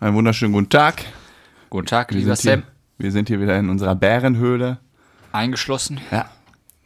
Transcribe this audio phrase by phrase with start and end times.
[0.00, 1.04] Einen wunderschönen guten Tag.
[1.68, 2.60] Guten Tag, Wir lieber Sam.
[2.60, 2.62] hier,
[2.96, 4.78] wir sind hier wieder in unserer Bärenhöhle.
[5.32, 6.00] Eingeschlossen.
[6.10, 6.30] Ja.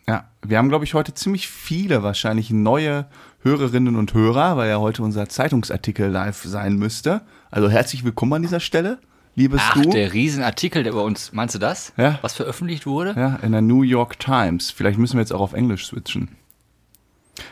[0.08, 3.06] Ja, wir haben, glaube ich, heute ziemlich viele wahrscheinlich neue
[3.42, 7.22] Hörerinnen und Hörer, weil ja heute unser Zeitungsartikel live sein müsste.
[7.52, 8.98] Also herzlich willkommen an dieser Stelle,
[9.36, 9.90] liebes Ach, du.
[9.90, 11.92] der Riesenartikel, der über uns, meinst du das?
[11.96, 12.18] Ja.
[12.20, 13.14] Was veröffentlicht wurde?
[13.16, 14.72] Ja, in der New York Times.
[14.72, 16.30] Vielleicht müssen wir jetzt auch auf Englisch switchen.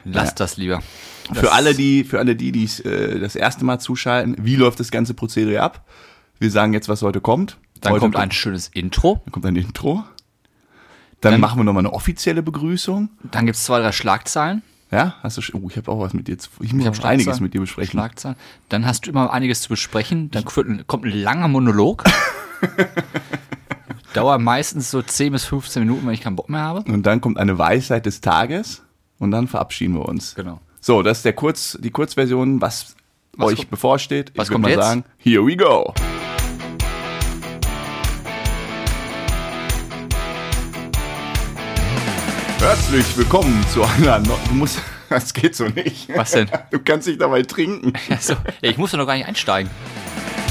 [0.05, 0.35] Lass Ja.
[0.37, 0.83] das lieber.
[1.29, 4.81] Das- Für alle, die, für alle die, die äh, das erste Mal zuschalten, wie läuft
[4.81, 5.85] das ganze Prozedere ab?
[6.39, 7.59] Wir sagen jetzt, was heute kommt.
[7.81, 9.21] Dann heute kommt ein schönes Intro.
[9.25, 10.05] dann kommt ein Intro.
[11.21, 13.09] Dann, Dann- machen wir nochmal eine offizielle Begrüßung.
[13.31, 14.63] Dann gibt es zwei, drei Schlagzeilen.
[14.91, 17.05] Ja, hast du schon, oh, ich habe auch was mit dir zu, ich muss Ich
[17.05, 17.93] einiges mit dir besprechen.
[17.93, 18.37] Schlagzeilen.
[18.69, 20.31] Dann hast du immer einiges zu besprechen.
[20.31, 22.05] Dann kommt ein, kommt ein langer Monolog.
[24.15, 26.83] Dauert meistens so 10 bis 15 Minuten, wenn ich keinen Bock mehr habe.
[26.93, 28.83] Und dann kommt eine Weisheit des Tages
[29.23, 30.35] und dann verabschieden wir uns.
[30.35, 30.61] Genau.
[30.81, 32.97] So, das ist der Kurz, die Kurzversion, was,
[33.37, 34.33] Was euch kommt- bevorsteht.
[34.35, 34.81] was ich würd kommt mal jetzt?
[34.83, 35.95] sagen, here we go.
[42.59, 46.09] Herzlich willkommen zu einer du musst, das geht so nicht.
[46.17, 46.49] Was denn?
[46.71, 47.93] Du kannst dich dabei trinken.
[48.09, 49.71] Also, ich muss doch noch gar nicht einsteigen.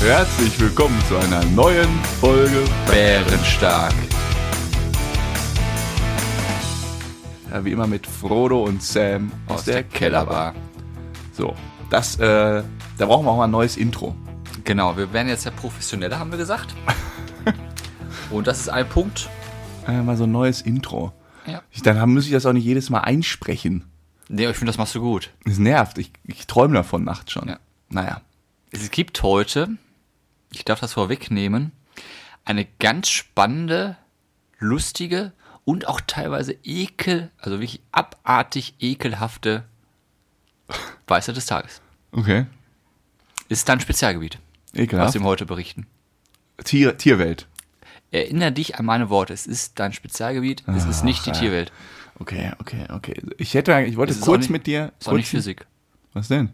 [0.02, 2.64] Herzlich willkommen zu einer neuen Folge.
[2.88, 3.94] Bärenstark.
[7.52, 10.56] Ja, wie immer mit Frodo und Sam aus, Aus der, der Kellerbar.
[11.34, 11.54] So,
[11.90, 12.64] das, äh,
[12.98, 14.16] da brauchen wir auch mal ein neues Intro.
[14.64, 16.74] Genau, wir werden jetzt ja professioneller, haben wir gesagt.
[18.32, 19.30] Und das ist ein Punkt.
[19.86, 21.12] Äh, mal so ein neues Intro.
[21.46, 21.62] Ja.
[21.72, 23.84] Ich, dann muss ich das auch nicht jedes Mal einsprechen.
[24.30, 25.32] Nee, ich finde, das machst du gut.
[25.44, 25.98] Es nervt.
[25.98, 27.50] Ich, ich träume davon nachts schon.
[27.50, 27.60] Ja.
[27.90, 28.22] Naja.
[28.72, 29.76] Es gibt heute,
[30.54, 31.74] ich darf das vorwegnehmen,
[32.46, 33.98] eine ganz spannende,
[34.58, 35.34] lustige
[35.66, 39.64] und auch teilweise ekel, also wirklich abartig ekelhafte
[41.08, 41.82] Weisheit des Tages.
[42.12, 42.46] Okay.
[43.50, 44.40] Ist dein Spezialgebiet,
[44.74, 45.14] was Ekelhaft.
[45.14, 45.88] wir ihm heute berichten.
[46.64, 47.48] Tier, Tierwelt.
[48.12, 49.34] Erinnere dich an meine Worte.
[49.34, 51.42] Es ist dein Spezialgebiet, es ist nicht die Ach, ja.
[51.42, 51.72] Tierwelt.
[52.20, 53.16] Okay, okay, okay.
[53.38, 54.92] Ich hätte, ich wollte kurz nicht- mit dir.
[55.00, 55.66] Ist auch nicht Physik.
[56.14, 56.50] Was denn?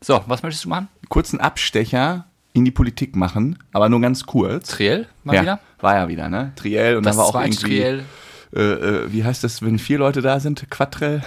[0.00, 0.88] So, was möchtest du machen?
[1.08, 4.68] Kurzen Abstecher in die Politik machen, aber nur ganz kurz.
[4.68, 5.60] Triell mal ja, wieder?
[5.78, 6.52] war ja wieder, ne?
[6.56, 7.56] Triell und Das dann war auch irgendwie.
[7.78, 8.04] Triell.
[8.54, 10.68] Äh, äh, wie heißt das, wenn vier Leute da sind?
[10.70, 11.22] Quadrell?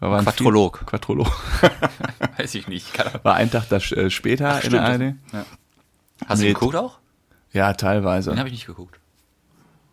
[0.00, 0.78] Da Quadrolog.
[0.78, 1.42] Vier, Quadrolog.
[2.36, 2.86] Weiß ich nicht.
[3.24, 5.00] War ein Tag das, äh, später in der ARD.
[5.32, 5.46] Ja.
[6.26, 6.98] Hast du Mit- geguckt auch?
[7.52, 8.36] Ja, Den teilweise.
[8.36, 8.98] habe ich nicht geguckt.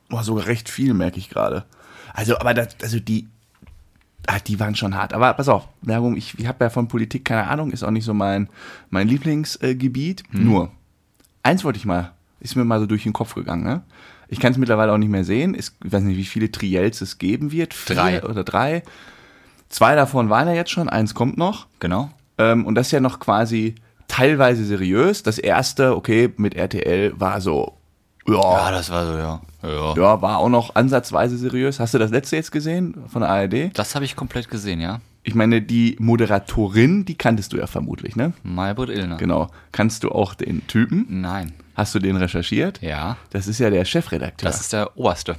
[0.10, 1.66] Boah, sogar recht viel, merke ich gerade.
[2.14, 3.28] Also, aber das, also die,
[4.28, 5.14] ah, die waren schon hart.
[5.14, 8.06] Aber pass auf, Werbung, ich, ich habe ja von Politik keine Ahnung, ist auch nicht
[8.06, 8.50] so mein,
[8.90, 10.24] mein Lieblingsgebiet.
[10.32, 10.46] Hm.
[10.46, 10.72] Nur,
[11.44, 13.84] eins wollte ich mal, ist mir mal so durch den Kopf gegangen, ne?
[14.28, 15.56] Ich kann es mittlerweile auch nicht mehr sehen.
[15.60, 17.74] Ich weiß nicht, wie viele Triels es geben wird.
[17.74, 18.24] Vier Drei.
[18.24, 18.82] oder drei.
[19.68, 21.68] Zwei davon waren ja jetzt schon, eins kommt noch.
[21.80, 22.10] Genau.
[22.38, 23.76] Ähm, und das ist ja noch quasi
[24.08, 25.24] teilweise seriös.
[25.24, 27.78] Das erste, okay, mit RTL war so,
[28.28, 29.42] ja, Ja, das war so, ja.
[29.64, 29.94] ja.
[29.96, 31.80] ja, war auch noch ansatzweise seriös.
[31.80, 33.78] Hast du das letzte jetzt gesehen von der ARD?
[33.78, 35.02] Das habe ich komplett gesehen, ja.
[35.24, 38.34] Ich meine, die Moderatorin, die kanntest du ja vermutlich, ne?
[38.44, 39.18] Maybrit Illner.
[39.18, 39.50] Genau.
[39.72, 41.06] Kannst du auch den Typen?
[41.10, 41.54] Nein.
[41.76, 42.82] Hast du den recherchiert?
[42.82, 43.18] Ja.
[43.30, 44.50] Das ist ja der Chefredakteur.
[44.50, 45.36] Das ist der oberste.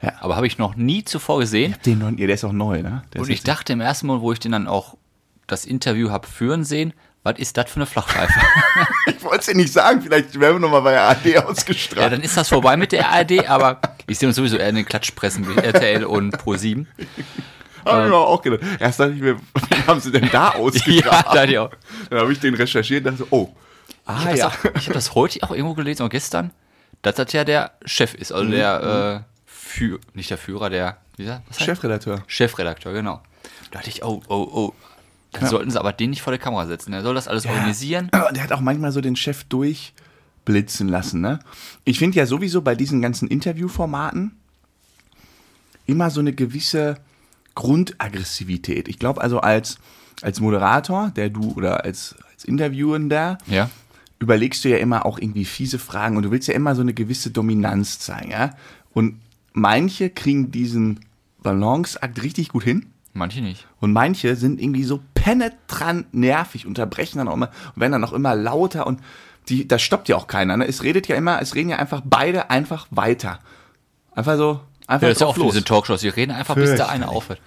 [0.00, 0.12] ja.
[0.20, 1.74] Aber habe ich noch nie zuvor gesehen.
[1.84, 3.02] den noch, ja, der ist auch neu, ne?
[3.12, 4.96] Der Und ich dachte im ersten Mal, wo ich den dann auch
[5.48, 6.92] das Interview habe führen sehen,
[7.26, 8.32] was ist das für eine Flachpfeife?
[9.06, 12.12] ich wollte es dir nicht sagen, vielleicht werden wir nochmal bei der ARD ja, ausgestrahlt.
[12.12, 14.84] dann ist das vorbei mit der ARD, aber ich sehe uns sowieso eher in den
[14.86, 16.86] Klatschpressen wie RTL und Pro7.
[17.84, 18.60] Hab ich mir auch gedacht.
[18.80, 21.56] Erst dachte ich mir, wie haben sie denn da Ja, ausgestrahlt?
[21.58, 21.70] auch.
[22.10, 23.54] Dann habe ich den recherchiert und dachte oh.
[24.04, 24.52] Ah, Ich habe ja.
[24.72, 26.50] das, hab das heute auch irgendwo gelesen, auch gestern,
[27.02, 28.36] dass das ja der Chef ist, Mhm.
[28.36, 32.22] also der, äh, Führ, nicht der Führer, der, wie sagt, was heißt- Chefredakteur.
[32.28, 33.20] Chefredakteur, genau.
[33.70, 34.74] Da dachte ich, oh, oh, oh.
[35.32, 36.92] Dann sollten sie aber den nicht vor der Kamera setzen.
[36.92, 38.10] Der soll das alles organisieren.
[38.28, 41.38] Und der hat auch manchmal so den Chef durchblitzen lassen, ne?
[41.84, 44.32] Ich finde ja sowieso bei diesen ganzen Interviewformaten
[45.86, 46.96] immer so eine gewisse
[47.54, 48.88] Grundaggressivität.
[48.88, 49.78] Ich glaube also als,
[50.22, 53.70] als Moderator, der du oder als, als Interviewender, Ja.
[54.18, 56.94] überlegst du ja immer auch irgendwie fiese Fragen und du willst ja immer so eine
[56.94, 58.54] gewisse Dominanz zeigen, ja?
[58.92, 59.20] Und
[59.52, 61.00] manche kriegen diesen
[61.42, 62.86] Balanceakt richtig gut hin.
[63.12, 63.66] Manche nicht.
[63.80, 68.12] Und manche sind irgendwie so penetrant nervig, unterbrechen dann auch immer und werden dann auch
[68.12, 69.00] immer lauter und
[69.48, 70.56] die, da stoppt ja auch keiner.
[70.56, 70.66] Ne?
[70.66, 73.40] Es redet ja immer, es reden ja einfach beide einfach weiter.
[74.14, 75.52] Einfach so, einfach Ja, das ist ja oft in los.
[75.54, 76.00] diesen Talkshows.
[76.00, 77.40] Die reden einfach, bis der eine aufhört.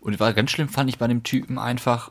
[0.00, 2.10] Und war ganz schlimm, fand ich bei dem Typen einfach,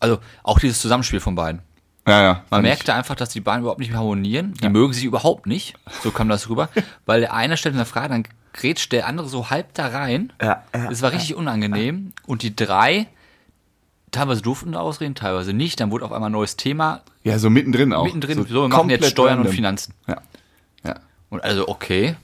[0.00, 1.60] also auch dieses Zusammenspiel von beiden.
[2.08, 2.32] Ja, ja.
[2.32, 4.54] Man fand ich- merkte einfach, dass die beiden überhaupt nicht mehr harmonieren.
[4.62, 5.74] Die mögen sich überhaupt nicht.
[6.02, 6.68] So kam das rüber.
[7.06, 10.32] Weil der eine stellt eine Frage, dann grätscht der andere so halb da rein.
[10.40, 12.12] Ja, ja, Es war richtig unangenehm.
[12.26, 13.06] Und die drei,
[14.12, 15.80] teilweise durften ausreden, teilweise nicht.
[15.80, 18.04] Dann wurde auf einmal ein neues Thema Ja, so mittendrin auch.
[18.04, 18.46] mittendrin.
[18.46, 19.52] So, wir machen jetzt Steuern und random.
[19.54, 19.94] Finanzen.
[20.06, 20.22] Ja.
[20.84, 21.00] Ja.
[21.30, 22.14] Und also, okay.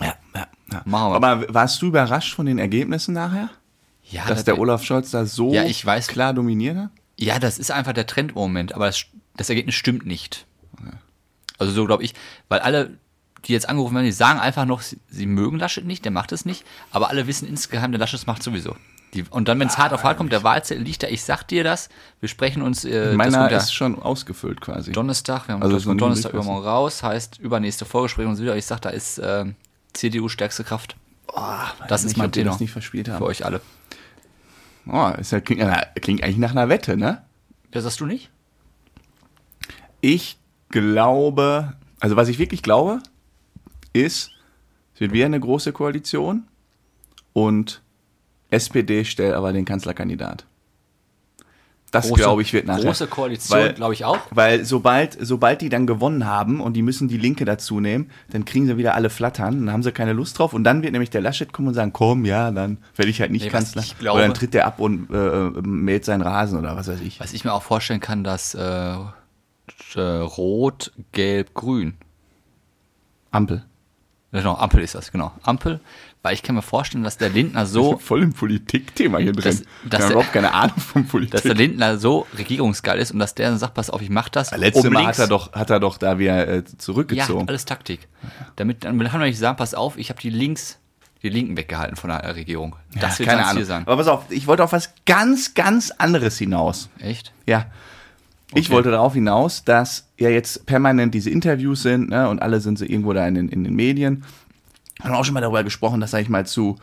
[0.00, 0.82] Ja, ja, ja.
[0.84, 1.16] Machen wir.
[1.16, 3.50] Aber warst du überrascht von den Ergebnissen nachher?
[4.10, 6.06] Ja, Dass das- der Olaf Scholz da so Ja, ich weiß.
[6.08, 6.90] klar dominiert hat?
[7.18, 9.04] Ja, das ist einfach der Trend im Moment, aber das,
[9.36, 10.46] das Ergebnis stimmt nicht.
[11.58, 12.14] Also so glaube ich,
[12.48, 12.98] weil alle,
[13.44, 16.32] die jetzt angerufen werden, die sagen einfach noch, sie, sie mögen Laschet nicht, der macht
[16.32, 18.74] es nicht, aber alle wissen insgeheim, der Laschet macht sowieso.
[19.14, 21.42] Die, und dann, wenn es hart auf hart kommt, der Wahlzettel liegt da, ich sag
[21.44, 24.92] dir das, wir sprechen uns äh, das Meiner ja ist schon ausgefüllt quasi.
[24.92, 28.56] Donnerstag, wir haben Also das nie Donnerstag übermorgen raus, heißt übernächste Vorgespräch und so wieder,
[28.56, 29.44] ich sag, da ist äh,
[29.92, 30.96] CDU stärkste Kraft
[31.88, 33.24] das ist nicht, mein Tenor das nicht verspielt für haben.
[33.24, 33.60] euch alle.
[34.86, 37.22] Oh, ist ja, klingt, ja, klingt eigentlich nach einer Wette, ne?
[37.70, 38.30] Das sagst du nicht?
[40.00, 40.38] Ich
[40.68, 43.00] glaube, also was ich wirklich glaube,
[43.92, 44.30] ist,
[44.94, 46.48] es wird wieder eine große Koalition
[47.32, 47.82] und
[48.52, 50.46] SPD stellt aber den Kanzlerkandidat.
[51.90, 52.84] Das glaube ich wird nachher.
[52.84, 54.18] große Koalition, glaube ich auch.
[54.30, 58.46] Weil sobald, sobald die dann gewonnen haben und die müssen die Linke dazu nehmen, dann
[58.46, 61.10] kriegen sie wieder alle flattern, dann haben sie keine Lust drauf und dann wird nämlich
[61.10, 63.84] der Laschet kommen und sagen, komm, ja, dann werde ich halt nicht Nee, Kanzler.
[63.98, 67.20] glaube- oder dann tritt der ab und äh, mäht seinen Rasen oder was weiß ich.
[67.20, 68.94] Was ich mir auch vorstellen kann, dass äh,
[69.94, 71.92] äh, Rot, Gelb, Grün.
[73.32, 73.64] Ampel.
[74.32, 75.32] Genau, Ampel ist das, genau.
[75.42, 75.80] Ampel,
[76.22, 79.42] weil ich kann mir vorstellen, dass der Lindner so, Voll im Politikthema hier drin.
[79.44, 81.32] Das- ich das- habe überhaupt keine Ahnung von Politik.
[81.32, 84.28] dass der Lindner so regierungsgeil ist und dass der dann sagt, pass auf, ich mach
[84.28, 84.56] das.
[84.56, 87.48] Letzte um Mal links- hat er doch, hat er doch da wieder äh, Ja, zurückgezogen.
[87.48, 88.08] alles Taktik.
[88.56, 90.78] Damit dann kann man nicht sagen, pass auf, ich habe die links,
[91.22, 92.76] die Linken weggehalten von der Regierung.
[93.00, 93.64] Das wird keine Ahnung.
[93.64, 93.82] Sein.
[93.86, 96.88] Aber pass auf, ich wollte auf was ganz, ganz anderes hinaus.
[96.98, 97.32] Echt?
[97.46, 97.66] Ja.
[98.54, 98.74] Ich Okay.
[98.74, 102.84] wollte darauf hinaus, dass ja jetzt permanent diese Interviews sind, ne, und alle sind so
[102.84, 104.24] irgendwo da in in den Medien.
[105.02, 106.76] Wir haben auch schon mal darüber gesprochen, dass, sag ich mal, zu,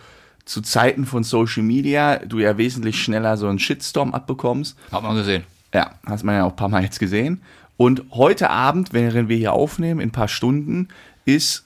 [0.46, 4.78] zu Zeiten von Social Media du ja wesentlich schneller so einen Shitstorm abbekommst.
[4.92, 5.44] Hat man gesehen.
[5.74, 7.42] Ja, hast man ja auch ein paar Mal jetzt gesehen.
[7.78, 10.90] Und heute Abend, während wir hier aufnehmen, in ein paar Stunden,
[11.24, 11.66] ist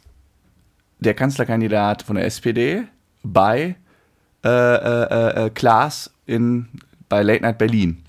[0.99, 2.83] der Kanzlerkandidat von der SPD
[3.23, 3.75] bei
[4.43, 6.67] äh, äh, äh, Klaas in,
[7.09, 8.03] bei Late Night Berlin.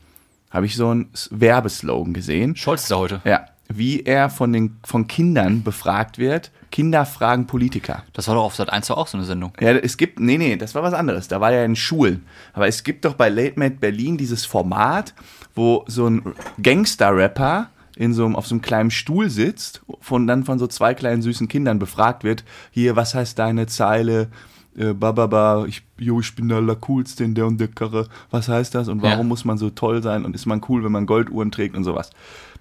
[0.51, 2.57] Habe ich so einen Werbeslogan gesehen.
[2.57, 3.21] Scholz ist da heute.
[3.25, 6.51] Ja, wie er von, den, von Kindern befragt wird.
[6.71, 8.03] Kinder fragen Politiker.
[8.13, 9.53] Das war doch auf Sat 1 auch so eine Sendung.
[9.61, 11.29] Ja, es gibt, nee, nee, das war was anderes.
[11.29, 12.25] Da war er in Schulen.
[12.53, 15.15] Aber es gibt doch bei Late Night Berlin dieses Format,
[15.55, 16.23] wo so ein
[16.63, 20.95] Gangster-Rapper in so einem, auf so einem kleinen Stuhl sitzt, von dann von so zwei
[20.95, 22.45] kleinen süßen Kindern befragt wird.
[22.73, 24.29] Hier, was heißt deine Zeile?
[24.77, 28.09] Äh, bababa, ich, jo, ich bin der Coolste in der und der Karre.
[28.33, 28.89] Was heißt das?
[28.89, 29.29] Und warum Ja.
[29.29, 30.25] muss man so toll sein?
[30.25, 32.11] Und ist man cool, wenn man Golduhren trägt und sowas?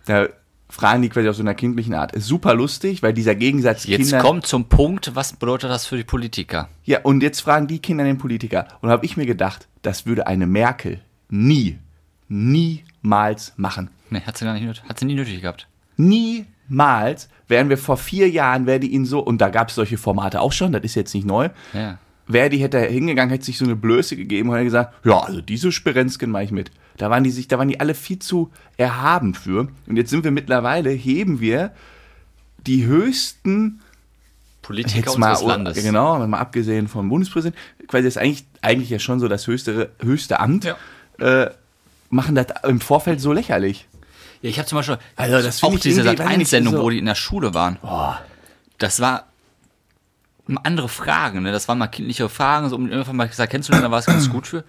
[0.05, 0.27] Da
[0.73, 2.13] fragen die quasi auf so einer kindlichen Art.
[2.13, 5.97] Ist super lustig, weil dieser Gegensatz Jetzt Kinder kommt zum Punkt, was bedeutet das für
[5.97, 6.67] die Politiker?
[6.83, 8.67] ja, und jetzt fragen die Kinder den Politiker.
[8.81, 10.99] Und habe ich mir gedacht, das würde eine Merkel
[11.29, 11.77] nie,
[12.27, 13.89] niemals machen.
[14.09, 15.67] Nee, hat sie gar nicht nötig, hat sie nie nötig gehabt.
[15.97, 19.97] Niemals wären wir vor vier Jahren, wäre die ihn so, und da gab es solche
[19.97, 21.97] Formate auch schon, das ist jetzt nicht neu, Ja.
[22.27, 25.71] Die hätte hingegangen, hätte sich so eine Blöße gegeben und hätte gesagt, ja, also diese
[25.71, 26.71] Sperenzken mache ich mit.
[26.97, 29.67] Da waren die sich, da waren die alle viel zu erhaben für.
[29.87, 31.71] Und jetzt sind wir mittlerweile, heben wir
[32.65, 33.81] die höchsten
[34.61, 35.83] Politiker jetzt mal, unseres Landes.
[35.83, 40.39] genau, mal abgesehen vom Bundespräsidenten, quasi ist eigentlich, eigentlich ja schon so das höchste, höchste
[40.39, 40.77] Amt, Ja.
[41.43, 41.51] äh,
[42.09, 43.87] machen das im Vorfeld so lächerlich.
[44.41, 46.47] Ja, ich habe zum Beispiel Also, das auch ich diese irgendwie, Sat weiß ich nicht,
[46.47, 47.77] 1-Sendung, so- wo die in der Schule waren.
[48.77, 49.25] Das war
[50.63, 51.51] andere Fragen, ne?
[51.51, 54.00] Das waren mal kindliche Fragen, so um einfach mal gesagt, kennst du den, da war
[54.00, 54.63] es ganz gut für.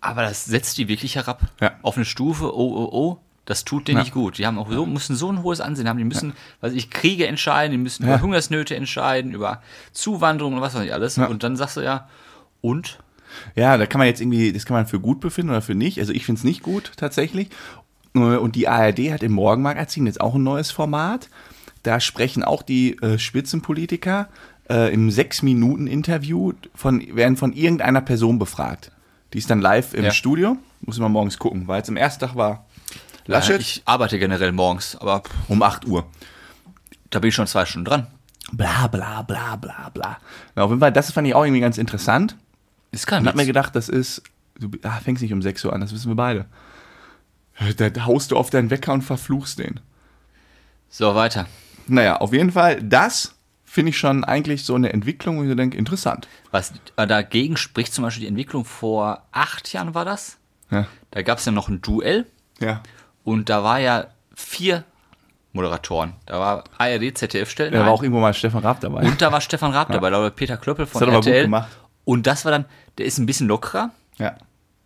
[0.00, 1.40] Aber das setzt die wirklich herab.
[1.60, 1.72] Ja.
[1.82, 4.02] Auf eine Stufe, oh, oh, oh, das tut denen Ja.
[4.04, 4.38] nicht gut.
[4.38, 5.96] Die haben auch so, müssen so ein hohes Ansehen haben.
[5.98, 8.14] Die müssen, weiß ich, Kriege entscheiden, die müssen Ja.
[8.14, 9.62] über Hungersnöte entscheiden, über
[9.92, 11.16] Zuwanderung und was weiß ich alles.
[11.16, 11.26] Ja.
[11.26, 12.08] Und dann sagst du ja,
[12.60, 12.98] und?
[13.54, 15.98] Ja, da kann man jetzt irgendwie, das kann man für gut befinden oder für nicht.
[15.98, 17.48] Also ich finde es nicht gut tatsächlich.
[18.14, 21.28] Äh, Und die ARD hat im Morgenmagazin jetzt auch ein neues Format.
[21.82, 24.28] Da sprechen auch die äh, Spitzenpolitiker
[24.68, 28.92] äh, im Sechs-Minuten-Interview von, werden von irgendeiner Person befragt.
[29.32, 30.10] Die ist dann live im Ja.
[30.10, 30.56] Studio.
[30.80, 32.66] Muss man morgens gucken, weil jetzt im ersten Tag war
[33.26, 36.06] Laschet Äh, Ich arbeite generell morgens, aber um 8 Uhr.
[37.10, 38.06] da bin ich schon zwei Stunden dran.
[38.52, 40.18] Bla bla bla bla bla.
[40.54, 42.36] Na, auf jeden Fall, das fand ich auch irgendwie ganz interessant.
[42.90, 44.22] Ist kein Und hab mir gedacht, das ist.
[44.58, 46.46] Du ah, fängst nicht um 6 Uhr an, das wissen wir beide.
[47.76, 49.80] Da da haust du auf deinen Wecker und verfluchst den.
[50.88, 51.46] So, weiter.
[51.88, 55.76] Naja, auf jeden Fall, das finde ich schon eigentlich so eine Entwicklung, wo ich denke,
[55.76, 56.26] interessant.
[56.50, 60.38] Was äh, dagegen spricht zum Beispiel die Entwicklung vor acht Jahren war das.
[60.70, 60.86] Ja.
[61.10, 62.26] Da gab es ja noch ein Duell
[62.60, 62.82] Ja.
[63.24, 64.84] und da war ja vier
[65.52, 66.12] Moderatoren.
[66.26, 69.02] Da war ARD, ZDF stellen Da war auch irgendwo mal Stefan Raab dabei.
[69.02, 71.20] und da war Stefan Raab dabei, da war Peter Klöppel von Das hat er aber
[71.24, 71.42] gut RTL.
[71.44, 71.68] gemacht.
[72.04, 72.64] Und das war dann,
[72.98, 74.36] der ist ein bisschen lockerer, Ja.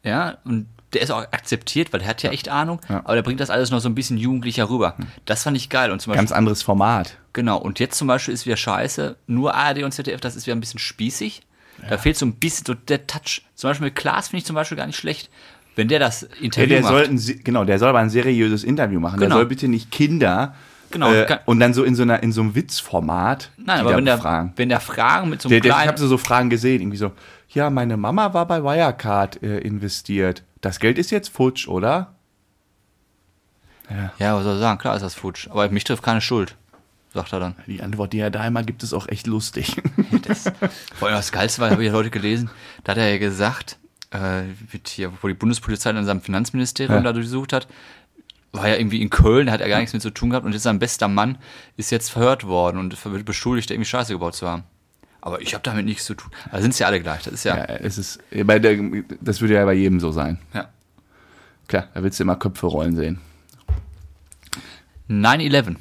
[0.03, 3.01] ja, und der ist auch akzeptiert, weil der hat ja echt Ahnung, Ja.
[3.05, 4.97] aber der bringt das alles noch so ein bisschen jugendlicher rüber.
[5.25, 5.91] Das fand ich geil.
[5.91, 7.17] Und zum Beispiel, Ganz anderes Format.
[7.33, 10.57] genau, und jetzt zum Beispiel ist wieder scheiße, nur ARD und ZDF, das ist wieder
[10.57, 11.43] ein bisschen spießig.
[11.89, 13.43] Da fehlt so ein bisschen so der Touch.
[13.57, 15.31] Zum Beispiel mit Klaas finde ich zum Beispiel gar nicht schlecht.
[15.75, 16.93] Wenn der das Ja, Interview der macht.
[16.93, 19.19] soll ein, genau, der soll aber ein seriöses Interview machen.
[19.19, 19.39] Der Genau.
[19.39, 20.55] soll bitte nicht Kinder
[20.91, 24.05] Genau, äh, und dann so in so einer in so einem Witzformat Nein, aber wenn
[24.05, 24.53] der, befragen.
[24.57, 25.89] wenn der Fragen mit so Der, einem der, ich kleinen...
[25.89, 27.13] habe so, so Fragen gesehen, irgendwie so,
[27.49, 30.43] ja, meine Mama war bei Wirecard äh, investiert.
[30.63, 32.15] Das Geld ist jetzt futsch, oder?
[34.19, 34.79] ja, was soll er sagen?
[34.79, 35.49] Klar ist das futsch.
[35.51, 36.57] Aber mich trifft keine Schuld,
[37.13, 37.57] sagt er dann.
[37.67, 39.83] Die Antwort, die er da immer gibt, ist auch echt lustig.
[40.23, 40.45] Das,
[40.95, 42.49] vor allem das Geilste war, habe ich ja heute gelesen,
[42.85, 43.77] da hat er ja gesagt,
[44.11, 47.03] äh, wird hier, wo die Bundespolizei in seinem Finanzministerium Ja.
[47.03, 47.67] da durchsucht hat,
[48.53, 50.53] war ja irgendwie in Köln, da hat er gar nichts mit zu tun gehabt und
[50.53, 51.39] jetzt sein bester Mann
[51.77, 54.65] ist jetzt verhört worden und wird beschuldigt, irgendwie Scheiße gebaut zu haben.
[55.23, 56.31] Aber ich habe damit nichts zu tun.
[56.51, 57.23] Da sind sie alle gleich.
[57.23, 57.57] Das ist ja.
[57.57, 58.77] ja, es ist, bei der,
[59.21, 60.39] das würde ja bei jedem so sein.
[60.53, 60.69] ja.
[61.69, 63.21] Klar, da willst du immer Köpfe rollen sehen.
[65.09, 65.77] 9-11,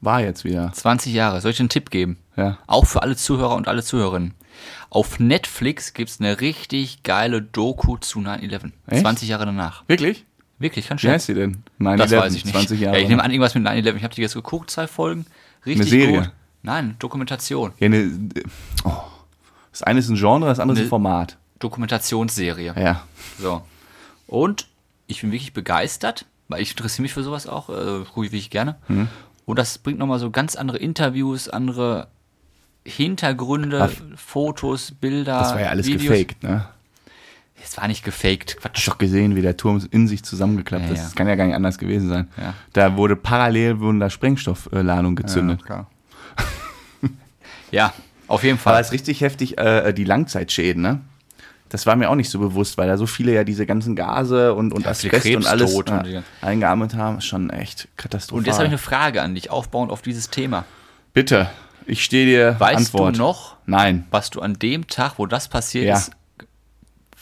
[0.00, 0.72] War jetzt wieder.
[0.72, 1.40] 20 Jahre.
[1.40, 2.18] Soll ich einen Tipp geben?
[2.36, 2.58] Ja.
[2.66, 4.34] Auch für alle Zuhörer und alle Zuhörerinnen.
[4.90, 8.72] Auf Netflix gibt es eine richtig geile Doku zu 9-11.
[8.88, 9.00] Echt?
[9.00, 9.84] 20 Jahre danach.
[9.88, 10.26] Wirklich?
[10.58, 11.62] Wirklich, kann Wie heißt die denn?
[11.78, 12.54] 9 Das weiß ich nicht.
[12.54, 12.96] 20 Jahre.
[12.96, 13.96] Ja, ich nehme an, irgendwas mit 9-11.
[13.96, 15.26] Ich habe die jetzt geguckt, zwei Folgen.
[15.64, 16.20] Richtig Eine Serie?
[16.20, 16.30] gut.
[16.62, 17.72] Nein, Dokumentation.
[17.78, 18.10] Ja, ne,
[18.84, 18.92] oh.
[19.70, 21.38] Das eine ist ein Genre, das andere ist ein Ne- Format.
[21.58, 22.74] Dokumentationsserie.
[22.78, 23.02] Ja.
[23.38, 23.62] So.
[24.26, 24.66] Und
[25.06, 28.50] ich bin wirklich begeistert, weil ich interessiere mich für sowas auch, äh, gucke ich wirklich
[28.50, 28.76] gerne.
[28.88, 29.08] Mhm.
[29.44, 32.08] Und das bringt nochmal so ganz andere Interviews, andere
[32.84, 35.38] Hintergründe, War- Fotos, Bilder.
[35.38, 36.02] Das war ja alles Videos.
[36.08, 36.66] gefaked, ne?
[37.64, 38.56] Es war nicht gefaked.
[38.56, 38.88] Hast Quatsch.
[38.88, 40.98] doch gesehen, wie der Turm in sich zusammengeklappt Ja, ist.
[40.98, 41.04] ja.
[41.04, 42.28] Das kann ja gar nicht anders gewesen sein.
[42.36, 42.54] Ja.
[42.72, 45.64] Da wurde parallel wurden da Sprengstoffladungen gezündet.
[45.64, 45.88] klar.
[47.72, 47.92] Ja,
[48.28, 48.80] auf jeden Aber Fall.
[48.80, 51.00] es ist richtig heftig, äh, die Langzeitschäden, ne?
[51.68, 54.52] Das war mir auch nicht so bewusst, weil da so viele ja diese ganzen Gase
[54.54, 57.16] und, und Ja, Asbest und alles und äh, die- eingeatmet haben.
[57.18, 58.38] Ist Schon echt katastrophal.
[58.40, 60.66] Und jetzt habe ich eine Frage an dich, aufbauend auf dieses Thema.
[61.14, 61.48] Bitte,
[61.86, 63.16] ich stehe dir Weißt Antwort.
[63.16, 64.06] du noch, Nein.
[64.10, 65.96] was du an dem Tag, wo das passiert Ja.
[65.96, 66.10] ist,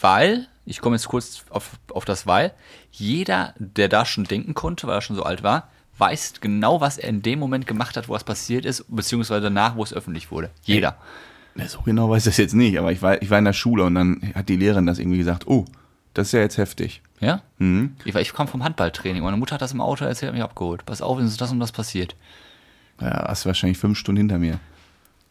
[0.00, 2.52] weil, ich komme jetzt kurz auf, auf das Weil,
[2.90, 5.68] jeder, der da schon denken konnte, weil er schon so alt war,
[6.00, 9.76] weiß genau, was er in dem Moment gemacht hat, wo es passiert ist, beziehungsweise danach,
[9.76, 10.50] wo es öffentlich wurde.
[10.64, 10.96] Jeder.
[11.54, 13.52] Ne, So genau weiß ich das jetzt nicht, aber ich war, ich war in der
[13.52, 15.64] Schule und dann hat die Lehrerin das irgendwie gesagt, oh,
[16.14, 17.02] das ist ja jetzt heftig.
[17.20, 17.42] Ja?
[17.58, 17.96] Mhm.
[18.04, 19.22] Ich, ich kam vom Handballtraining.
[19.22, 20.86] Meine Mutter hat das im Auto erzählt, hat mich abgeholt.
[20.86, 22.16] Pass auf, ist das und das passiert.
[23.00, 24.58] Ja, hast du wahrscheinlich fünf Stunden hinter mir.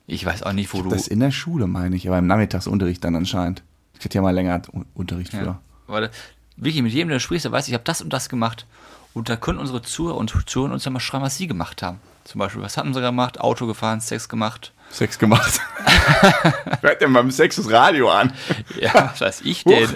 [0.08, 0.90] Ich weiß auch nicht, wo du.
[0.90, 3.64] Das in der Schule, meine ich, aber im Nachmittagsunterricht dann anscheinend.
[3.98, 5.46] Ich hatte ja mal länger Un- Unterricht für.
[5.46, 5.62] Ja.
[5.88, 6.10] Weil
[6.58, 8.66] wirklich mit jedem, der du sprichst, der weiß, ich habe das und das gemacht.
[9.14, 12.00] Und da können unsere Zuhörer und Zuhörer uns ja mal schreiben, was sie gemacht haben.
[12.24, 13.42] Zum Beispiel, was hatten sie gemacht?
[13.42, 14.72] Auto gefahren, Sex gemacht.
[14.92, 15.60] Sex gemacht.
[15.86, 18.34] Hat denn beim Sex das Radio an?
[18.80, 19.90] Ja, was weiß ich denn?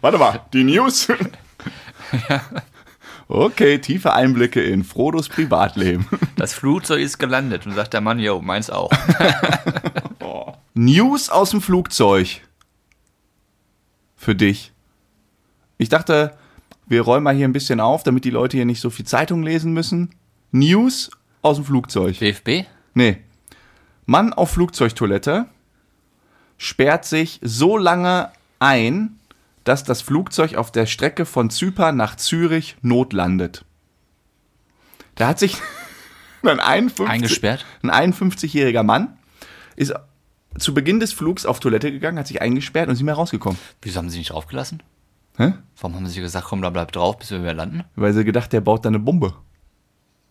[0.00, 1.08] Warte mal, die News.
[3.28, 6.06] Okay, tiefe Einblicke in Frodos Privatleben.
[6.36, 7.66] Das Flugzeug ist gelandet.
[7.66, 8.90] Und sagt der Mann, yo, meins auch.
[10.74, 12.42] News aus dem Flugzeug.
[14.16, 14.72] Für dich.
[15.76, 16.36] Ich dachte,
[16.86, 19.42] wir räumen mal hier ein bisschen auf, damit die Leute hier nicht so viel Zeitung
[19.42, 20.10] lesen müssen.
[20.52, 21.10] News
[21.42, 22.18] aus dem Flugzeug.
[22.18, 22.66] DFB?
[22.94, 23.18] Nee.
[24.06, 25.46] Mann auf Flugzeugtoilette
[26.58, 29.18] sperrt sich so lange ein,
[29.64, 33.64] dass das Flugzeug auf der Strecke von Zypern nach Zürich notlandet.
[35.16, 35.56] Da hat sich
[36.42, 37.66] ein 51 Eingesperrt?
[37.82, 39.18] ein 51-jähriger Mann
[39.74, 39.92] ist
[40.56, 43.58] zu Beginn des Flugs auf Toilette gegangen, hat sich eingesperrt und ist nicht mehr rausgekommen.
[43.82, 44.82] Wieso haben sie nicht draufgelassen?
[45.36, 45.54] Hä?
[45.80, 47.84] Warum haben sie gesagt, komm, da bleib drauf, bis wir wieder landen?
[47.96, 49.34] Weil sie gedacht, der baut da eine Bombe.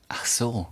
[0.10, 0.68] Ach so.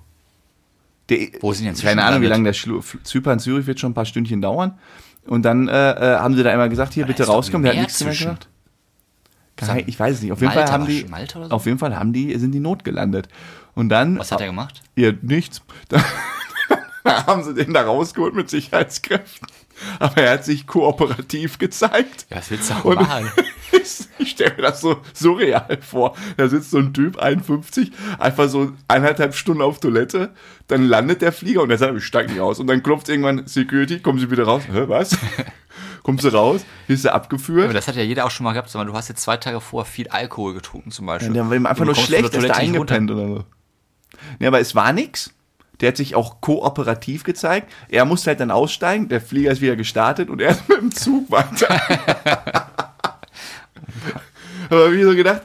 [1.09, 2.37] Der, Wo sind inzwischen Keine Ahnung, wie gelandet?
[2.37, 4.79] lange der Schlu Zypern Zürich wird schon ein paar Stündchen dauern.
[5.27, 7.63] Und dann äh, äh, haben sie da immer gesagt, hier Da bitte rauskommen.
[7.63, 8.37] Der hat nichts mehr.
[9.55, 10.31] Kein, ich weiß es nicht.
[10.31, 11.41] Auf jeden Malta Fall haben die, so?
[11.51, 13.27] auf jeden Fall haben die, sind die notgelandet.
[13.75, 14.81] Und dann, Was hat er gemacht?
[14.95, 15.61] ja, nichts.
[17.05, 19.45] Da haben sie den da rausgeholt mit Sicherheitskräften.
[19.99, 22.25] Aber er hat sich kooperativ gezeigt.
[22.29, 23.29] Ja, was willst du auch Und machen?
[24.19, 26.15] ich stelle mir das so surreal vor.
[26.37, 30.31] Da sitzt so ein Typ, 51, einfach so eineinhalb Stunden auf Toilette,
[30.67, 32.59] dann landet der Flieger und er sagt, ich steig nicht aus.
[32.59, 34.63] Und dann klopft irgendwann Security, kommen sie wieder raus.
[34.71, 35.17] Hä, was?
[36.03, 37.73] Kommst du raus, ist er Aber abgeführt.
[37.73, 38.73] das hat ja jeder auch schon mal gehabt.
[38.75, 41.29] Mal, du hast jetzt zwei Tage vorher viel Alkohol getrunken zum Beispiel.
[41.29, 43.43] Ja, der war ihm einfach nur schlecht, ist da eingepennt oder so.
[44.39, 45.33] Ja, aber es war nix.
[45.79, 47.71] Der hat sich auch kooperativ gezeigt.
[47.89, 50.91] Er musste halt dann aussteigen, der Flieger ist wieder gestartet und er ist mit dem
[50.91, 52.67] Zug weiter.
[54.69, 55.43] aber wie so gedacht,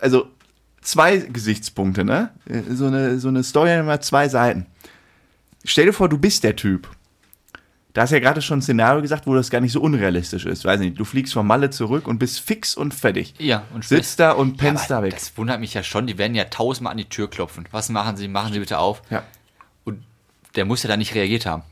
[0.00, 0.30] also
[0.82, 2.30] zwei Gesichtspunkte, ne?
[2.70, 4.66] So eine, so eine Story hat immer zwei Seiten.
[5.64, 6.88] Stell dir vor, du bist der Typ.
[7.94, 10.46] Da hast du ja gerade schon ein Szenario gesagt, wo das gar nicht so unrealistisch
[10.46, 10.64] ist.
[10.64, 13.34] Weiß nicht, du fliegst von Malle zurück und bist fix und fertig.
[13.38, 15.14] Ja, und Sitzt da und Ja, pennst aber da weg.
[15.14, 16.06] Das wundert mich ja schon.
[16.06, 17.66] Die werden ja tausendmal an die Tür klopfen.
[17.70, 18.28] Was machen sie?
[18.28, 19.02] Machen sie bitte auf.
[19.10, 19.24] Ja.
[19.84, 20.04] Und
[20.54, 21.64] der muss ja da nicht reagiert haben.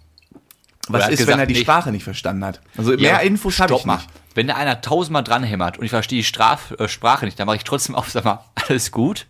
[0.89, 1.61] Was ist, gesagt, wenn er die nee.
[1.61, 2.61] Sprache nicht verstanden hat?
[2.77, 4.01] Also Ja, mehr Infos habe ich mal.
[4.37, 7.57] Wenn da einer tausendmal dranhämmert und ich verstehe die Straf äh, Sprache nicht, dann mache
[7.57, 9.27] ich trotzdem auf, sag mal, alles gut?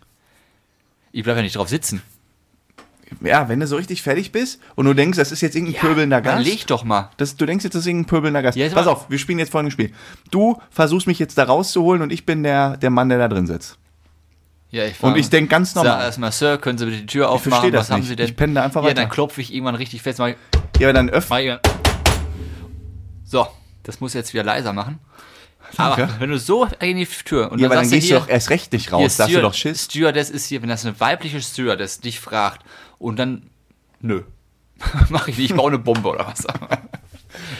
[1.11, 2.01] Ich bleibe ja nicht drauf sitzen.
[3.21, 6.19] Ja, wenn du so richtig fertig bist und du denkst, das ist jetzt irgendein pöbelnder
[6.21, 6.47] Dann Gast.
[6.49, 7.09] leg doch mal.
[7.15, 8.57] Das, du denkst jetzt, das ist irgendein pöbelnder Gast.
[8.57, 9.93] Ja, Pass mal- auf, wir spielen jetzt folgendes Spiel.
[10.29, 13.47] Du versuchst mich jetzt da rauszuholen und ich bin der, der Mann, der da drin
[13.47, 13.77] sitzt.
[14.71, 15.93] Ja, ich Und ich denk ganz normal.
[15.99, 17.51] Sag erstmal, Sir, können Sie bitte die Tür aufmachen?
[17.53, 18.09] versteh das Was haben nicht.
[18.09, 18.25] Sie denn?
[18.27, 19.01] Ich penne da einfach Ja, weiter.
[19.03, 20.19] dann klopfe ich irgendwann richtig fest.
[20.19, 20.35] Mach ich,
[20.79, 21.23] Ja, dann ich,
[23.23, 23.47] so,
[23.87, 24.99] das muss jetzt wieder leiser machen.
[25.75, 26.15] Aber Danke.
[26.19, 28.15] wenn du so in die Tür und Ja, dann aber dann sagst du gehst hier,
[28.19, 29.17] du doch erst recht nicht raus.
[29.17, 29.85] Da hast du doch Schiss.
[29.85, 32.63] Stewardess ist hier, wenn das eine weibliche Stewardess dich fragt
[32.99, 33.49] und dann,
[33.99, 34.21] nö,
[35.09, 36.45] mach ich nicht, ich baue eine Bombe oder was.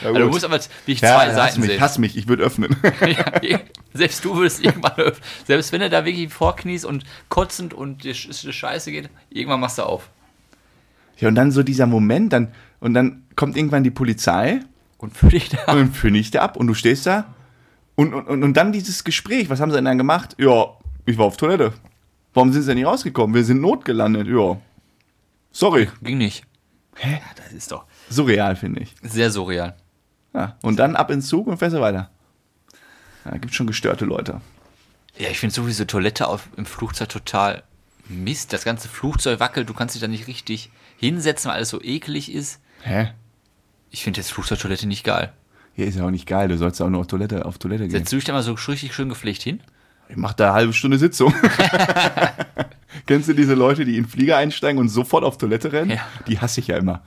[0.02, 1.82] Ja, Also du musst aber wie ich ja, zwei Seiten mich, sehen.
[1.82, 2.76] hass mich, ich würde öffnen.
[3.44, 3.60] Ja,
[3.94, 8.16] selbst du würdest irgendwann, öff- selbst wenn du da wirklich vorkniest und kotzend und dir
[8.16, 10.10] scheiße geht, irgendwann machst du auf.
[11.20, 14.62] ja, und dann so dieser Moment, dann, und dann kommt irgendwann die Polizei
[14.98, 15.58] Und für dich da.
[15.72, 17.34] und dann finde ich dir ab und du stehst da.
[17.96, 20.36] Und, und, und, und dann dieses Gespräch, was haben sie denn dann gemacht?
[20.40, 20.68] Ja,
[21.06, 21.74] ich war auf Toilette.
[22.34, 23.36] Warum sind sie denn nicht rausgekommen?
[23.36, 24.28] Wir sind notgelandet.
[24.28, 24.58] Ja.
[25.52, 25.90] Sorry.
[26.04, 26.44] Ging nicht.
[26.96, 27.14] Hä?
[27.14, 28.94] Ja, das ist doch Surreal, finde ich.
[29.02, 29.76] sehr surreal.
[30.34, 30.58] Ja.
[30.62, 32.12] Und dann ab ins Zug und fährst du weiter.
[33.26, 34.42] Ja, gibt schon gestörte Leute.
[35.18, 37.64] Ja, ich finde so diese Toilette auf, im Flugzeug total
[38.08, 38.54] Mist.
[38.54, 42.32] Das ganze Flugzeug wackelt, du kannst dich da nicht richtig hinsetzen, weil alles so eklig
[42.32, 42.62] ist.
[42.84, 43.10] Hä?
[43.90, 45.34] Ich finde jetzt Flugzeugtoilette nicht geil.
[45.74, 47.92] Hier ist ja auch nicht geil, du sollst auch nur auf Toilette, auf Toilette gehen.
[47.92, 49.62] Setzt du dich da mal so richtig schön gepflegt hin?
[50.10, 51.34] Ich mach da eine halbe Stunde Sitzung.
[53.06, 55.92] Kennst du diese Leute, die in den Flieger einsteigen und sofort auf Toilette rennen?
[55.92, 56.08] Ja.
[56.28, 57.04] Die hasse ich ja immer.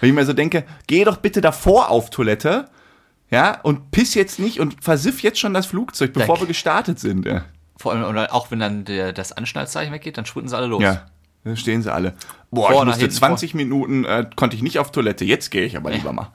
[0.00, 2.68] Wenn ich mir so denke, geh doch bitte davor auf Toilette,
[3.30, 6.42] ja, und piss jetzt nicht und versiff jetzt schon das Flugzeug, bevor Danke.
[6.42, 7.26] wir gestartet sind.
[7.26, 7.44] Ja,
[7.76, 10.82] Vor allem, auch wenn dann der, das Anschnallzeichen weggeht, dann sprinten sie alle los.
[10.82, 11.06] ja
[11.44, 12.14] da stehen sie alle.
[12.50, 15.64] Boah, Vorne, ich musste hinten, 20 Minuten, äh, konnte ich nicht auf Toilette, jetzt gehe
[15.64, 16.30] ich aber lieber mal.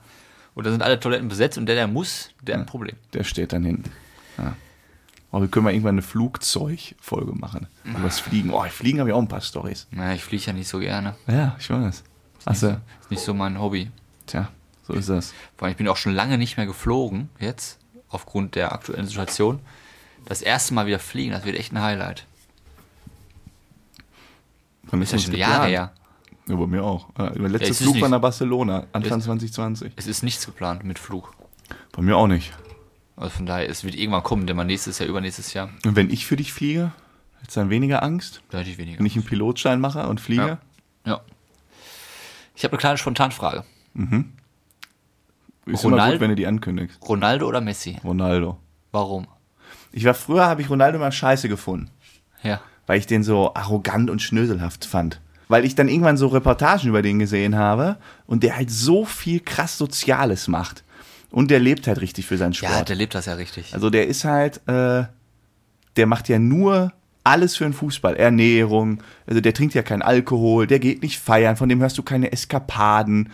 [0.54, 2.96] Und da sind alle Toiletten besetzt und der, der muss, der hat ein Problem.
[3.12, 3.90] Der steht dann hinten.
[4.38, 4.54] Ja.
[5.32, 7.68] Oh, wir können mal irgendwann eine Flugzeugfolge machen.
[7.84, 8.50] Über das Fliegen.
[8.50, 9.86] Oh, Fliegen habe ich auch ein paar Stories.
[9.92, 11.14] Naja, ich fliege ja nicht so gerne.
[11.28, 12.02] Ja, ich weiß.
[12.44, 13.90] Achso, Ist nicht so mein Hobby.
[14.26, 14.48] tja,
[14.86, 15.32] so ist das.
[15.56, 19.60] Vor allem, ich bin auch schon lange nicht mehr geflogen, jetzt, aufgrund der aktuellen Situation.
[20.26, 22.26] Das erste Mal wieder fliegen, das wird echt ein Highlight.
[24.90, 25.34] Wann Ist ja das schon?
[25.34, 25.92] Jahre her.
[26.48, 27.08] Ja, bei mir auch.
[27.18, 29.92] Ja, der letzte Ja, ist Flug nicht- war nach Barcelona, Anfang Es- 2020.
[29.96, 31.32] Es ist nichts geplant mit Flug.
[31.92, 32.52] Bei mir auch nicht.
[33.16, 36.10] Also von daher, es wird irgendwann kommen, denn mal nächstes Jahr, übernächstes Jahr, Und wenn
[36.10, 36.92] ich für dich fliege,
[37.40, 38.98] hättest du dann weniger Angst, da hätte ich weniger.
[38.98, 40.58] wenn ich einen Pilotschein mache und fliege?
[41.04, 41.12] Ja.
[41.12, 41.20] Ja.
[42.56, 43.64] Ich habe eine kleine Spontanfrage.
[43.94, 46.98] Ist immer Ronaldo- gut, wenn du die ankündigst.
[47.06, 47.98] Ronaldo oder Messi?
[48.02, 48.58] Ronaldo.
[48.92, 49.26] Warum?
[49.92, 51.90] Ich war früher, habe ich Ronaldo mal scheiße gefunden,
[52.42, 52.60] Ja.
[52.90, 55.20] Weil ich den so arrogant und schnöselhaft fand.
[55.46, 59.38] Weil ich dann irgendwann so Reportagen über den gesehen habe und der halt so viel
[59.38, 60.82] krass Soziales macht.
[61.30, 62.72] Und der lebt halt richtig für seinen Sport.
[62.72, 63.74] Ja, der lebt das ja richtig.
[63.74, 65.04] Also der ist halt, äh,
[65.94, 68.16] der macht ja nur alles für den Fußball.
[68.16, 72.02] Ernährung, also der trinkt ja keinen Alkohol, der geht nicht feiern, von dem hörst du
[72.02, 73.30] keine Eskapaden.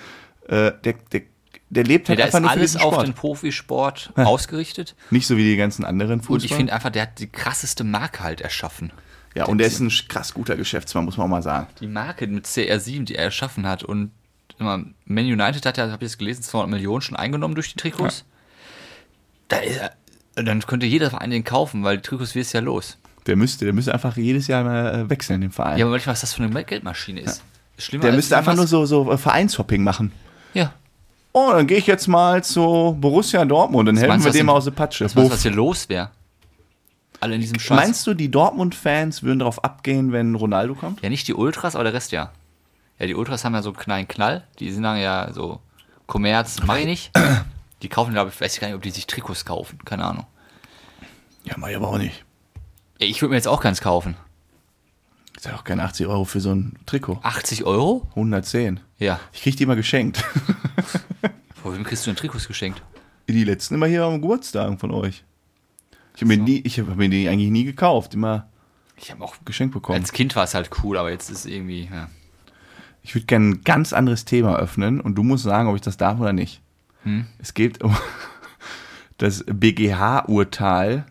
[0.49, 1.23] Äh, der, der,
[1.71, 3.07] der lebt Nee, halt da einfach nur für alles diesen auf Sport.
[3.07, 4.95] den Profisport ausgerichtet.
[5.11, 6.35] Nicht so wie die ganzen anderen Fußballer.
[6.41, 8.93] Und ich finde einfach, der hat die krasseste Marke halt erschaffen.
[9.37, 11.67] Ja, und der ist ein krass guter Geschäftsmann, muss man auch mal sagen.
[11.81, 14.11] Die Marke mit CR7, die er erschaffen hat und
[14.59, 17.77] immer, Man United hat ja, habe ich jetzt gelesen, 200 Millionen schon eingenommen durch die
[17.77, 18.25] Trikots.
[19.49, 19.93] Da ist er,
[20.43, 22.97] dann könnte jeder Verein den kaufen, weil die Trikots wird es ja los.
[23.27, 25.77] Der müsste, der müsste einfach jedes Jahr mal äh, wechseln, den Verein.
[25.79, 27.43] Ja, aber manchmal, was das für eine Geldmaschine ist.
[27.77, 30.13] Schlimmer der müsste einfach nur so, so äh, Vereinshopping machen.
[30.55, 30.73] Ja.
[31.35, 34.71] Oh, dann gehe ich jetzt mal zu Borussia Dortmund, dann helfen wir dem aus der
[34.71, 35.05] Patsche.
[35.05, 36.11] Was was hier los wäre?
[37.27, 37.77] Alle in diesem Scheiß.
[37.77, 41.03] Meinst du, die Dortmund-Fans würden darauf abgehen, wenn Ronaldo kommt?
[41.03, 42.31] Ja, nicht die Ultras, aber der Rest ja.
[43.01, 44.45] Ja, die Ultras haben ja so einen kleinen Knall.
[44.61, 45.59] Die sind dann ja so
[46.07, 47.11] Kommerz, mach ich nicht.
[47.83, 49.81] Die kaufen, glaube ich, weiß ich gar nicht, ob die sich Trikots kaufen.
[49.85, 50.25] Keine Ahnung.
[51.43, 52.25] Ja, mach ich aber auch nicht.
[53.01, 54.17] Ja, ich würde mir jetzt auch keins kaufen.
[55.37, 57.19] Ich sag auch keine 80 Euro für so ein Trikot.
[57.25, 58.07] 80 Euro?
[58.11, 58.79] 110.
[59.01, 59.19] Ja.
[59.33, 60.25] Ich krieg die immer geschenkt.
[61.61, 62.81] Vor wem kriegst du denn Trikots geschenkt?
[63.29, 65.25] Die letzten immer hier am Geburtstagen von euch.
[66.17, 68.49] Ich habe mir, nie- ich hab mir die eigentlich nie gekauft, immer
[68.97, 69.37] Ich habe auch.
[69.45, 70.01] geschenkt bekommen.
[70.01, 71.89] Als Kind war es halt cool, aber jetzt ist irgendwie.
[71.93, 72.09] Ja.
[73.03, 75.97] Ich würde gerne ein ganz anderes Thema öffnen und du musst sagen, ob ich das
[75.97, 76.61] darf oder nicht.
[77.05, 77.27] Hm?
[77.39, 77.95] Es geht um
[79.19, 81.05] das BGH-Urteil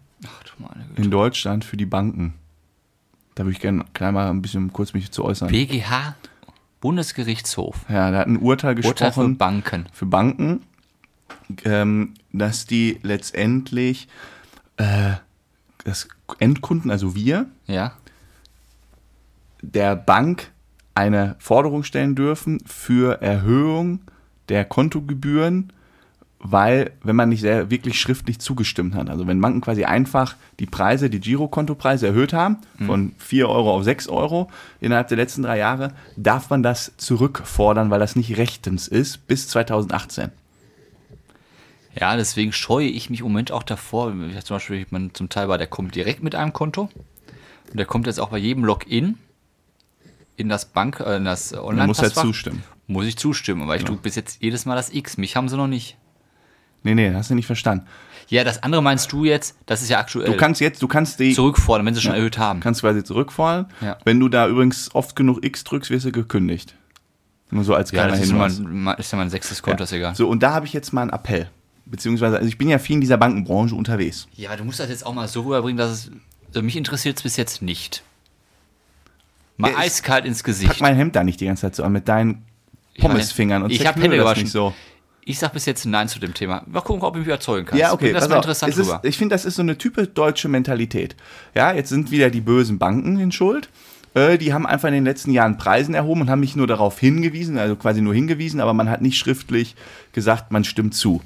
[0.95, 2.33] in Deutschland für die Banken.
[3.35, 5.49] Da würde ich gerne klein mal ein bisschen kurz mich zu äußern.
[5.49, 6.15] BGH,
[6.81, 7.85] Bundesgerichtshof.
[7.89, 9.85] ja, da hat ein Urteil Urteil für gesprochen Banken.
[9.91, 10.61] für Banken,
[11.65, 14.07] ähm, dass die letztendlich
[14.77, 15.13] äh,
[15.83, 16.07] das
[16.39, 17.93] Endkunden, also wir, Ja.
[19.61, 20.51] der Bank
[20.93, 23.99] eine Forderung stellen dürfen für Erhöhung
[24.49, 25.71] der Kontogebühren,
[26.39, 30.67] weil, wenn man nicht sehr wirklich schriftlich zugestimmt hat, also wenn Banken quasi einfach die
[30.67, 35.57] Preise, die Girokontopreise erhöht haben, von 4 Euro auf 6 Euro innerhalb der letzten drei
[35.57, 40.29] Jahre, darf man das zurückfordern, weil das nicht rechtens ist, bis 2018.
[41.99, 44.13] Ja, deswegen scheue ich mich im Moment auch davor.
[44.29, 46.89] Ich zum Beispiel, man zum Teil war, der kommt direkt mit einem Konto.
[47.69, 49.17] Und der kommt jetzt auch bei jedem Login
[50.38, 52.63] in das Bank, äh, in das online Man muss halt zustimmen.
[52.88, 55.17] Muss ich zustimmen, aber ich tue bis jetzt jedes Mal das X.
[55.17, 55.97] Mich haben sie noch nicht.
[56.84, 57.88] Nee, nee, hast du nicht verstanden.
[58.27, 60.27] Ja, das andere meinst du jetzt, das ist ja aktuell.
[60.27, 62.60] Du kannst jetzt, du kannst die, zurückfordern, wenn sie schon erhöht haben.
[62.60, 63.67] kannst quasi zurückfallen.
[63.81, 63.97] Ja.
[64.03, 66.75] Wenn du da übrigens oft genug X drückst, wirst du gekündigt.
[67.49, 68.60] Nur so als ja, kleiner das ist, Hinweis.
[68.60, 70.15] mein, ist ja mein sechstes Konto, ist egal.
[70.15, 71.49] So, und da habe ich jetzt mal einen Appell.
[71.85, 74.27] Beziehungsweise, also ich bin ja viel in dieser Bankenbranche unterwegs.
[74.35, 76.11] Ja, du musst das jetzt auch mal so rüberbringen, dass es.
[76.47, 78.03] Also mich interessiert es bis jetzt nicht.
[79.57, 80.81] Mal Ja, ich- eiskalt ins Pack Gesicht.
[80.81, 82.43] mein Hemd da nicht die ganze Zeit so an mit deinen
[82.93, 84.73] Ich Pommesfingern und ich hab zerknüll Hände das nicht so.
[85.27, 86.63] Ich sag bis jetzt Nein zu dem Thema.
[86.67, 87.81] Mal gucken, ob du mich überzeugen kannst.
[87.81, 88.13] Ja, okay.
[88.13, 91.15] Das mal interessant Es ist, ich finde, das ist so eine typisch deutsche Mentalität.
[91.55, 93.69] Ja, jetzt sind wieder die bösen Banken in Schuld.
[94.13, 96.99] Äh, die haben einfach in den letzten Jahren Preisen erhoben und haben mich nur darauf
[96.99, 99.75] hingewiesen, also quasi nur hingewiesen, aber man hat nicht schriftlich
[100.13, 101.21] gesagt, man stimmt zu.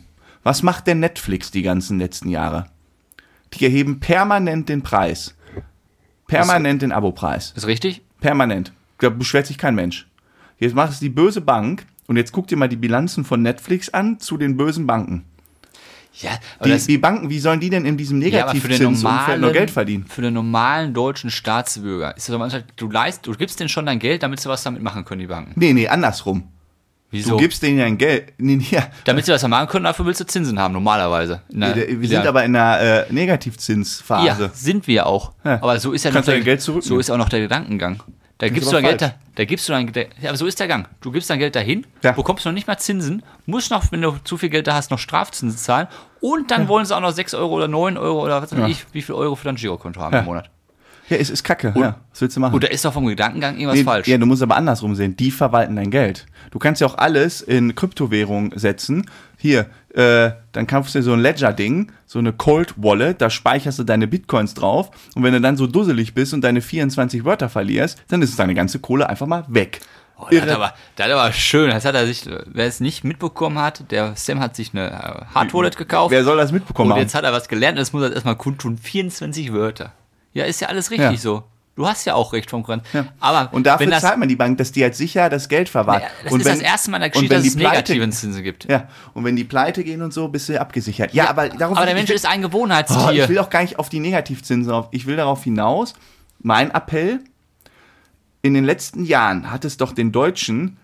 [0.49, 2.65] Was macht denn Netflix die ganzen letzten Jahre?
[3.53, 5.35] Die erheben permanent den Preis.
[6.25, 7.53] Permanent den Abopreis.
[7.55, 8.01] Ist richtig?
[8.19, 8.73] Permanent.
[8.97, 10.07] Da beschwert sich kein Mensch.
[10.57, 13.89] Jetzt macht es die böse Bank und jetzt guck dir mal die Bilanzen von Netflix
[13.89, 15.23] an zu den bösen Banken.
[16.15, 16.31] Ja,
[16.63, 19.69] Die, das, die Banken, wie sollen die denn in diesem ja, Negativzinsumfeld normalen, nur Geld
[19.69, 20.07] verdienen?
[20.07, 23.99] Für den normalen deutschen Staatsbürger ist das manchmal, du leist, du gibst denen schon dein
[23.99, 25.51] Geld, damit sie was damit machen können, die Banken.
[25.57, 26.45] Nee, nee, andersrum.
[27.11, 27.31] Wieso?
[27.31, 28.33] Du gibst denen ja ein Geld.
[28.37, 28.83] Nee, nee, ja.
[29.05, 31.41] damit sie was machen können, dafür willst du Zinsen haben, normalerweise.
[31.51, 34.43] Na, Wir sind aber in einer äh, Negativzinsphase.
[34.43, 35.33] Ja, sind wir auch.
[35.43, 35.55] Ja.
[35.61, 38.01] Aber so ist ja Kannst noch dein Geld so ist auch noch der Gedankengang.
[38.37, 40.57] Da gibst du dein Geld da, da gibst du dein, der, ja, aber so ist
[40.61, 40.87] der Gang.
[41.01, 42.13] Du gibst dein Geld dahin, Ja.
[42.13, 44.99] bekommst noch nicht mal Zinsen, musst noch, wenn du zu viel Geld da hast, noch
[44.99, 45.87] Strafzinsen zahlen
[46.21, 48.67] und dann wollen sie auch noch 6 Euro oder 9 Euro oder was weiß Ja.
[48.67, 50.19] ich, wie viel Euro für dein Girokonto haben Ja.
[50.19, 50.49] im Monat.
[51.09, 51.73] Ja, es ist kacke.
[51.75, 52.53] ja, was willst du machen?
[52.53, 54.07] Und da ist doch vom Gedankengang irgendwas Nee, falsch.
[54.07, 55.15] Ja, du musst aber andersrum sehen.
[55.17, 56.25] Die verwalten dein Geld.
[56.51, 59.09] Du kannst ja auch alles in Kryptowährung setzen.
[59.37, 63.79] Hier, äh, dann kaufst du dir so ein Ledger-Ding, so eine Cold Wallet, da speicherst
[63.79, 64.91] du deine Bitcoins drauf.
[65.15, 68.53] Und wenn du dann so dusselig bist und deine 24 Wörter verlierst, dann ist deine
[68.53, 69.79] ganze Kohle einfach mal weg.
[70.21, 71.69] Oh, das, hat aber, das hat aber schön.
[71.69, 75.53] Das hat er sich, wer es nicht mitbekommen hat, der Sam hat sich eine Hard
[75.53, 76.11] Wallet gekauft.
[76.11, 77.01] Wer soll das mitbekommen Und haben?
[77.03, 78.77] jetzt hat er was gelernt, das muss er erstmal kundtun.
[78.77, 79.93] 24 Wörter.
[80.33, 81.17] Ja, ist ja alles richtig Ja.
[81.17, 81.43] so.
[81.75, 82.83] Du hast ja auch recht vom Grund.
[83.21, 85.69] Aber Und dafür wenn das, zahlt man die Bank, dass die halt sicher das Geld
[85.69, 86.01] verwahrt.
[86.03, 88.43] Ja, das und ist das erste Mal in der Geschichte, wenn dass es negativen Zinsen
[88.43, 88.65] gibt.
[88.69, 91.13] Ja, und wenn die pleite gehen und so, bist du abgesichert.
[91.13, 93.23] Ja, aber darauf Aber der Mensch will- ist ein Oh, Gewohnheitstier.
[93.23, 94.89] ich will auch gar nicht auf die Negativzinsen auf.
[94.91, 95.93] Ich will darauf hinaus.
[96.41, 97.21] Mein Appell:
[98.41, 100.77] In den letzten Jahren hat es doch den Deutschen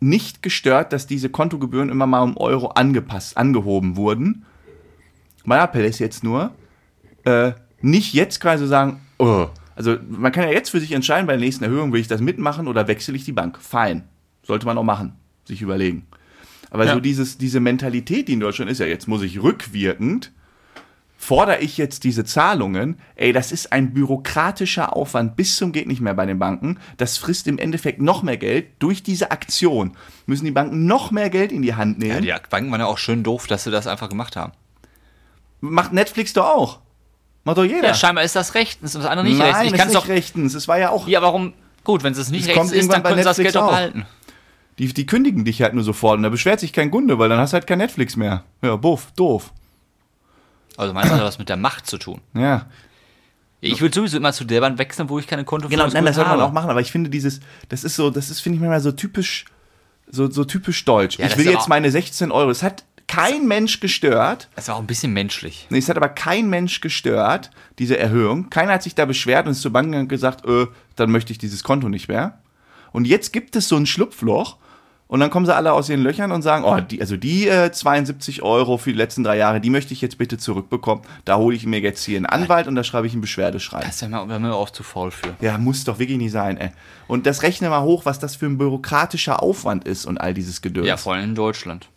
[0.00, 4.44] nicht gestört, dass diese Kontogebühren immer mal um Euro angepasst, angehoben wurden.
[5.44, 6.52] Mein Appell ist jetzt nur,
[7.24, 9.46] äh, nicht jetzt quasi sagen, oh.
[9.76, 12.20] also man kann ja jetzt für sich entscheiden, bei der nächsten Erhöhung will ich das
[12.20, 13.58] mitmachen oder wechsle ich die Bank.
[13.60, 14.04] Fein.
[14.42, 15.12] Sollte man auch machen,
[15.44, 16.06] sich überlegen.
[16.70, 16.94] Aber Ja.
[16.94, 20.32] so dieses, diese Mentalität, die in Deutschland ist, ja, jetzt muss ich rückwirkend,
[21.16, 26.00] fordere ich jetzt diese Zahlungen, ey, das ist ein bürokratischer Aufwand bis zum geht nicht
[26.00, 26.78] mehr bei den Banken.
[26.96, 28.66] Das frisst im Endeffekt noch mehr Geld.
[28.78, 32.22] Durch diese Aktion müssen die Banken noch mehr Geld in die Hand nehmen.
[32.22, 34.52] Ja, die Banken waren ja auch schön doof, dass sie das einfach gemacht haben.
[35.60, 36.80] Macht Netflix doch auch.
[37.48, 37.88] Macht doch jeder.
[37.88, 39.66] Ja, scheinbar ist das rechtens und das andere nicht Nein, rechtens.
[39.68, 40.08] Ich ist kann es nicht doch.
[40.10, 40.54] rechtens.
[40.54, 41.54] Es war ja auch Ja, warum?
[41.82, 43.68] Gut, wenn es nicht Es rechtens ist, dann können sie das Geld auch auch.
[43.70, 44.04] behalten.
[44.78, 47.38] Die, die kündigen dich halt nur sofort und da beschwert sich kein Kunde, weil dann
[47.38, 48.44] hast du halt kein Netflix mehr.
[48.60, 49.50] Ja, buff, doof.
[50.76, 52.20] Also meinst du, das hat was mit der Macht zu tun?
[52.34, 52.66] Ja.
[53.62, 56.16] Ich will sowieso immer zu der Bank wechseln, wo ich keine Konto Genau, nein, das
[56.16, 58.60] sollte man auch machen, aber ich finde dieses, das ist so, das ist, finde ich
[58.60, 59.46] manchmal so typisch,
[60.06, 61.18] so, so typisch deutsch.
[61.18, 62.50] Ja, ich will jetzt meine 16 Euro.
[62.50, 64.48] Es hat kein Mensch gestört.
[64.54, 65.66] Das war auch ein bisschen menschlich.
[65.70, 68.50] Nee, es hat aber kein Mensch gestört, diese Erhöhung.
[68.50, 71.32] Keiner hat sich da beschwert und ist zur Bank gegangen und gesagt, äh, dann möchte
[71.32, 72.38] ich dieses Konto nicht mehr.
[72.92, 74.56] Und jetzt gibt es so ein Schlupfloch
[75.08, 77.72] und dann kommen sie alle aus ihren Löchern und sagen, oh, die, also die äh,
[77.72, 81.02] 72 Euro für die letzten drei Jahre, die möchte ich jetzt bitte zurückbekommen.
[81.24, 83.86] Da hole ich mir jetzt hier einen Anwalt und da schreibe ich einen Beschwerdeschreiben.
[83.86, 85.34] Das ist ja mal, wir auch zu faul für.
[85.40, 86.70] Ja, muss doch wirklich nicht sein, ey.
[87.06, 90.60] Und das rechne mal hoch, was das für ein bürokratischer Aufwand ist und all dieses
[90.60, 90.86] Gedöns.
[90.86, 91.88] Ja, vor allem in Deutschland.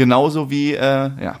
[0.00, 1.40] Genauso wie, äh, ja.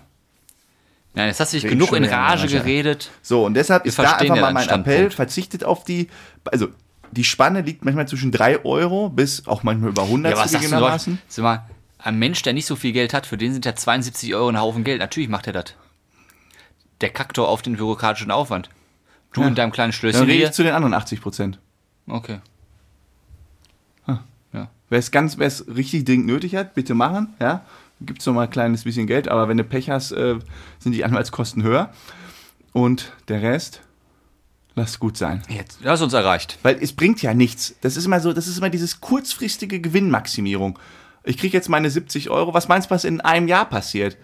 [1.14, 3.10] Nein, jetzt hast du dich Red genug in Rage geredet.
[3.22, 6.08] So, und deshalb ist da einfach mal mein Appell, verzichtet auf die,
[6.44, 6.68] also
[7.10, 10.66] die Spanne liegt manchmal zwischen 3 Euro bis auch manchmal über 100 Ja, was sagst
[10.66, 11.12] du zugegebenermaßen.
[11.14, 11.22] Leute?
[11.28, 11.62] Sag mal,
[12.00, 14.60] ein Mensch, der nicht so viel Geld hat, für den sind ja 72 Euro ein
[14.60, 14.98] Haufen Geld.
[15.00, 15.74] Natürlich macht er das.
[17.00, 18.68] Der kackt doch auf den bürokratischen Aufwand.
[19.32, 19.48] Du Ja.
[19.48, 20.46] in deinem kleinen Dann Schlösschen rede hier.
[20.48, 21.58] ich zu den anderen 80 Prozent.
[22.06, 22.40] Okay.
[24.52, 24.68] Ja.
[24.90, 27.62] Wer es ganz, wer es richtig dringend nötig hat, bitte machen, ja.
[28.02, 30.38] Gibt's noch mal ein kleines bisschen Geld, aber wenn du Pech hast, äh,
[30.78, 31.90] sind die Anwaltskosten höher.
[32.72, 33.82] Und der Rest,
[34.74, 35.42] lass gut sein.
[35.48, 36.58] Jetzt, du hast uns erreicht.
[36.62, 37.74] Weil es bringt ja nichts.
[37.80, 40.78] Das ist immer so, das ist immer dieses kurzfristige Gewinnmaximierung.
[41.24, 42.54] Ich kriege jetzt meine 70 Euro.
[42.54, 44.16] Was meinst du, was in einem Jahr passiert?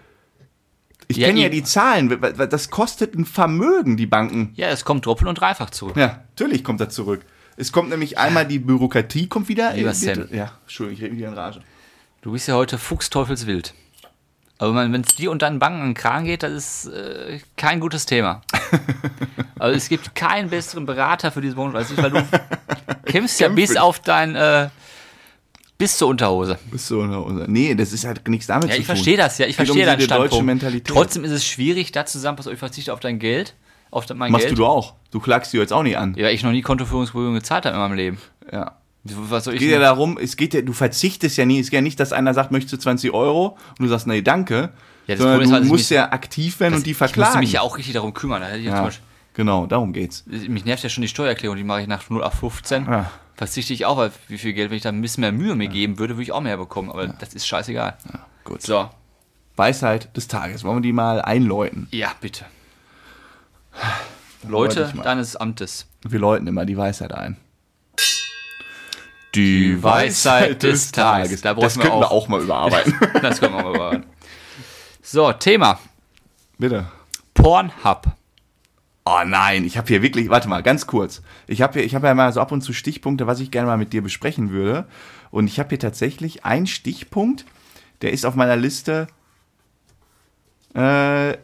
[1.07, 2.19] Ich Ja, kenne ja die Zahlen.
[2.49, 4.51] Das kostet ein Vermögen, die Banken.
[4.55, 5.95] Ja, es kommt doppelt und dreifach zurück.
[5.95, 7.21] Ja, natürlich kommt er zurück.
[7.55, 9.73] Es kommt nämlich einmal die Bürokratie, kommt wieder.
[9.73, 10.27] Lieber Sam.
[10.31, 11.61] Ja, Entschuldigung, ich rede wieder in Rage.
[12.21, 13.73] Du bist ja heute fuchsteufelswild.
[14.59, 17.79] Aber wenn es dir und deinen Banken an den Kran geht, das ist äh, kein
[17.79, 18.41] gutes Thema.
[19.59, 22.23] also es gibt keinen besseren Berater für diese Branche als ich, weil du
[23.05, 24.69] kämpfst ja bis auf dein, äh,
[25.77, 26.57] bis zur Unterhose.
[26.89, 27.47] Du oder, oder?
[27.47, 28.95] Nee, das ist halt nichts damit Ja, zu ich tun.
[28.95, 30.45] verstehe das, ja, ich Geht um verstehe deinen diese deutsche Standpunkt.
[30.47, 30.87] Mentalität.
[30.87, 33.53] Trotzdem ist es schwierig, da zusammen, pass auf, ich verzichte auf dein Geld,
[33.91, 34.57] auf mein Machst Geld.
[34.57, 34.95] du auch.
[35.11, 36.15] Du klagst dir jetzt auch nicht an.
[36.17, 38.17] Ja, weil ich noch nie Kontoführungsgebühren gezahlt habe in meinem Leben.
[38.51, 38.75] Ja.
[39.15, 41.59] Was soll Es ich geht ja darum, es geht ja, du verzichtest ja nie.
[41.59, 44.21] Es geht ja nicht, dass einer sagt, möchtest du 20 Euro und du sagst, nee,
[44.21, 44.71] danke.
[45.07, 46.99] Ja, das Problem ist du halt, dass ich musst ja aktiv werden und die Ich
[46.99, 47.39] musste verklagen.
[47.39, 48.41] mich ja auch richtig darum kümmern.
[48.41, 50.25] Da ja ja, Beispiel, genau, darum geht's.
[50.25, 52.85] mich nervt ja schon die Steuererklärung, die mache ich nach 0 auf 15.
[52.85, 53.11] Ja.
[53.35, 55.67] Verzichte ich auch, weil wie viel Geld, wenn ich da ein bisschen mehr Mühe mir
[55.67, 56.89] geben würde, würde ich auch mehr bekommen.
[56.89, 57.95] Aber das ist scheißegal.
[58.43, 58.63] Gut.
[58.63, 58.89] So,
[59.55, 60.63] Weisheit des Tages.
[60.63, 61.87] Wollen wir die mal einläuten?
[61.91, 62.45] ja, bitte.
[64.47, 65.87] Leute deines Amtes.
[66.07, 67.37] Wir läuten immer die Weisheit ein.
[69.37, 71.41] Die Weisheit des Tages.
[71.41, 72.11] Da das brauchen wir auch.
[72.11, 72.93] auch mal überarbeiten.
[73.21, 74.05] Das können wir mal bewahren.
[75.01, 75.79] So, Thema.
[76.57, 76.87] Bitte.
[77.33, 78.07] Pornhub.
[79.05, 81.21] Oh nein, ich habe hier wirklich, warte mal, ganz kurz.
[81.47, 83.93] Ich habe habe ja mal so ab und zu Stichpunkte, was ich gerne mal mit
[83.93, 84.85] dir besprechen würde.
[85.31, 87.45] Und ich habe hier tatsächlich einen Stichpunkt,
[88.01, 89.07] der ist auf meiner Liste
[90.73, 91.37] äh,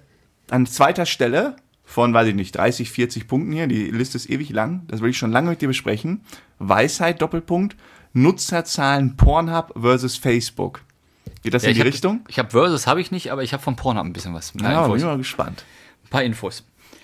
[0.50, 1.56] an zweiter Stelle
[1.94, 3.68] von, weiß ich nicht, 30, 40 Punkten hier.
[3.68, 4.82] Die Liste ist ewig lang.
[4.88, 6.22] Das will ich schon lange mit dir besprechen.
[6.58, 7.76] Weisheit, Doppelpunkt.
[8.14, 10.82] Nutzerzahlen Pornhub versus Facebook.
[11.44, 12.22] Geht das in ich die hab, Richtung?
[12.28, 14.54] Ich habe Versus, habe ich nicht, aber ich habe vom Pornhub ein bisschen was.
[14.60, 14.98] Ja, bin Infos.
[14.98, 15.66] ich mal gespannt.
[16.06, 16.64] Ein paar Infos.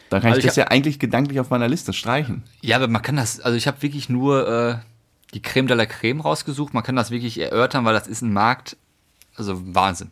[0.09, 2.43] Dann kann Also ich ich das ja eigentlich gedanklich auf meiner Liste streichen.
[2.61, 4.77] Ja, aber man kann das, also ich habe wirklich nur äh,
[5.35, 6.73] die Creme de la Creme rausgesucht.
[6.73, 8.75] Man kann das wirklich erörtern, weil das ist ein Markt,
[9.35, 10.09] also Wahnsinn.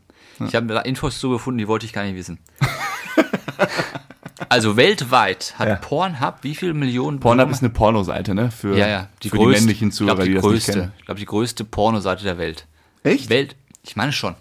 [0.48, 2.38] Ich habe da Infos zu gefunden, die wollte ich gar nicht wissen.
[4.49, 5.75] also weltweit hat Ja.
[5.75, 8.51] Pornhub wie viele Millionen Pornhub ist eine Pornoseite, ne?
[8.51, 10.51] Für, ja, ja, die für größte, die männlichen ich glaub, Zuhörer, die, die das nicht
[10.51, 10.91] größte, kennen.
[10.99, 12.65] ich glaube die größte Pornoseite der Welt.
[13.03, 13.29] Echt?
[13.29, 14.36] Welt, ich meine schon.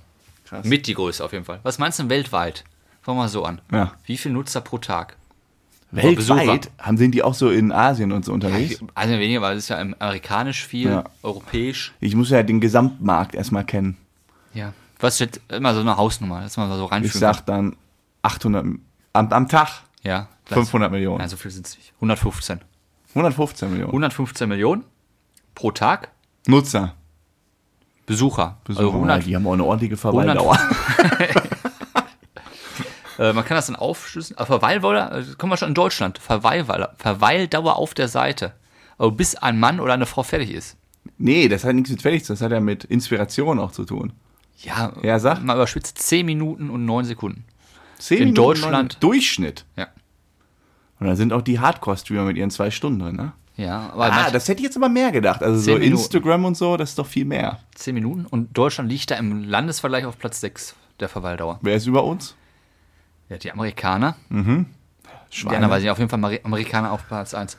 [0.46, 0.64] Krass.
[0.64, 1.60] Mit die größte auf jeden Fall.
[1.62, 2.64] Was meinst du denn weltweit?
[3.02, 3.60] Fangen wir mal so an.
[3.72, 3.92] Ja.
[4.04, 5.16] Wie viele Nutzer pro Tag?
[5.92, 8.80] Weltweit haben sind die auch so in Asien und so unterwegs?
[8.94, 11.04] Also weniger, weil es ist ja amerikanisch viel, Ja.
[11.22, 11.92] europäisch.
[12.00, 13.96] Ich muss ja den Gesamtmarkt erstmal kennen.
[14.52, 14.72] Ja.
[14.98, 17.76] Was steht immer so eine Hausnummer, dass man so Ich reinfühlen sag dann
[18.22, 18.80] 800 am,
[19.32, 20.28] am Tag Ja.
[20.46, 21.18] das- 500 Millionen.
[21.18, 21.92] Nein, so viel sind es nicht.
[21.96, 22.60] 115.
[23.14, 23.90] 115 Millionen.
[23.92, 24.84] 115 Millionen
[25.54, 26.10] pro Tag
[26.46, 26.94] Nutzer.
[28.06, 28.58] Besucher.
[28.64, 28.84] Besucher.
[28.84, 30.56] Also 100, die haben auch eine ordentliche Verweildauer.
[33.18, 34.38] äh, man kann das dann aufschlüsseln.
[34.38, 36.18] Aber Verweildauer, äh, kommen wir schon in Deutschland.
[36.18, 38.52] Verweildauer, Verweildauer auf der Seite.
[38.98, 40.76] Also bis ein Mann oder eine Frau fertig ist.
[41.18, 42.34] Nee, das hat nichts mit fertig zu tun.
[42.36, 44.12] Das hat ja mit Inspiration auch zu tun.
[44.58, 45.42] Ja, Ja, sag.
[45.42, 47.44] mal überspitzt 10 Minuten und 9 Sekunden.
[47.98, 49.64] 10 In Minuten, Deutschland- Durchschnitt.
[49.76, 49.88] Ja.
[51.00, 53.32] Und da sind auch die Hardcore-Streamer mit ihren zwei Stunden drin, ne?
[53.56, 55.42] Ja, aber Ah, das hätte ich jetzt aber mehr gedacht.
[55.42, 56.02] Also so Zehn Minuten.
[56.02, 57.58] Instagram und so, das ist doch viel mehr.
[57.74, 58.26] 10 Minuten.
[58.26, 61.58] Und Deutschland liegt da im Landesvergleich auf Platz 6 der Verweildauer.
[61.62, 62.34] Wer ist über uns?
[63.30, 64.16] Ja, die Amerikaner.
[65.30, 65.54] Schweine.
[65.56, 67.56] Ja, da weiß ich auf jeden Fall Ameri- Amerikaner auf Platz 1.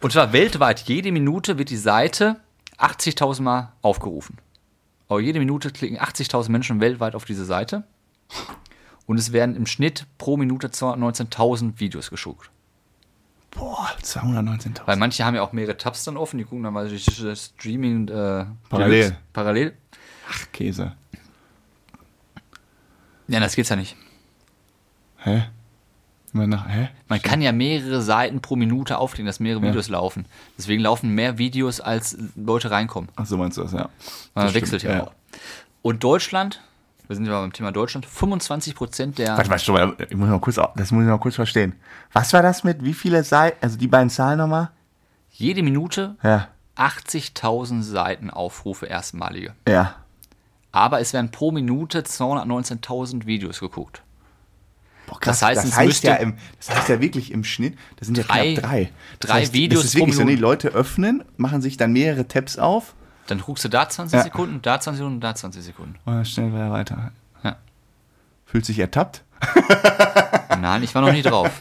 [0.00, 2.36] Und zwar weltweit, jede Minute wird die Seite
[2.78, 4.36] 80.000 Mal aufgerufen.
[5.08, 7.84] Aber jede Minute klicken 80.000 Menschen weltweit auf diese Seite.
[9.08, 12.50] Und es werden im Schnitt pro Minute 219.000 Videos geschaut.
[13.50, 14.82] Boah, 219.000.
[14.84, 17.46] Weil manche haben ja auch mehrere Tabs dann offen, die gucken dann mal durch das
[17.46, 19.00] Streaming äh, Parallel.
[19.00, 19.72] Deluxe parallel.
[20.52, 20.92] Käse.
[23.28, 23.96] Ja, das geht's ja nicht.
[25.18, 25.44] Hä?
[26.34, 26.90] Nach, hä?
[27.08, 29.68] Man kann ja mehrere Seiten pro Minute auflegen, dass mehrere Ja.
[29.70, 30.26] Videos laufen.
[30.58, 33.10] Deswegen laufen mehr Videos, als Leute reinkommen.
[33.16, 33.88] Ach so meinst du das, ja.
[34.34, 35.12] Man Das wechselt stimmt, ja auch.
[35.80, 36.60] Und Deutschland,
[37.08, 39.36] wir sind ja beim Thema Deutschland, 25 Prozent der.
[39.36, 41.74] Warte mal, stopp mal, ich muss mal kurz, das muss ich mal kurz verstehen.
[42.12, 44.70] Was war das mit, wie viele Seiten, also die beiden Zahlen nochmal?
[45.30, 49.54] Jede Minute Ja, 80.000 Seiten Aufrufe erstmalige.
[49.66, 49.94] ja.
[50.70, 54.02] Aber es werden pro Minute 219.000 Videos geguckt.
[55.06, 58.18] Boah, Das heißt, das heißt ja im, das heißt ja wirklich im Schnitt, das sind
[58.18, 58.90] ja Drei- knapp drei.
[59.18, 60.42] Das drei heißt, Videos das ist pro wirklich so, die Minute.
[60.42, 62.94] Leute öffnen, machen sich dann mehrere Tabs auf
[63.28, 64.22] Dann guckst du da 20 Ja.
[64.24, 65.94] Sekunden, da 20 Sekunden, da 20 Sekunden.
[66.04, 67.12] Und schnell wieder weiter.
[67.44, 67.56] Ja.
[68.46, 69.22] Fühlt sich ertappt?
[70.60, 71.60] Nein, ich war noch nie drauf.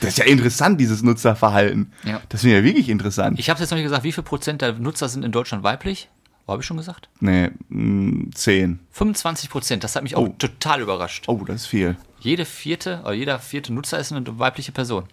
[0.00, 1.92] Das ist ja interessant, dieses Nutzerverhalten.
[2.04, 2.20] Ja.
[2.28, 3.38] Das finde ich ja wirklich interessant.
[3.38, 6.08] Ich habe jetzt noch nicht gesagt, wie viel Prozent der Nutzer sind in Deutschland weiblich?
[6.46, 7.08] Habe ich schon gesagt?
[7.20, 8.78] nee, mh, 10.
[8.90, 10.34] 25 Prozent, das hat mich auch Oh.
[10.38, 11.24] total überrascht.
[11.26, 11.96] Oh, das ist viel.
[12.20, 15.04] Jede vierte, oder jeder vierte Nutzer ist eine weibliche Person.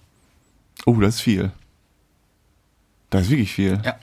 [0.86, 1.52] Oh, das ist viel.
[3.10, 3.80] Das ist wirklich viel.
[3.84, 3.96] Ja.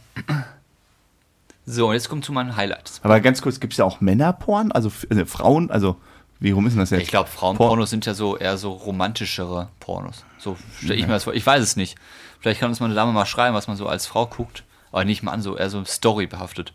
[1.67, 3.01] So, jetzt kommt zu meinen Highlights.
[3.03, 4.73] Aber ganz kurz, gibt es ja auch Männerporn?
[4.73, 5.71] Also äh, Frauen?
[5.71, 5.97] Also,
[6.41, 7.03] wie rum ist denn das jetzt?
[7.03, 10.25] Ich glaube, Frauenpornos sind ja so eher so romantischere Pornos.
[10.39, 11.35] So stelle ich mir das vor.
[11.35, 11.97] Ich weiß es nicht.
[12.41, 14.65] Vielleicht kann uns mal eine Dame mal schreiben, was man so als Frau guckt.
[14.93, 16.73] Aber nicht mal an, so eher so Story behaftet.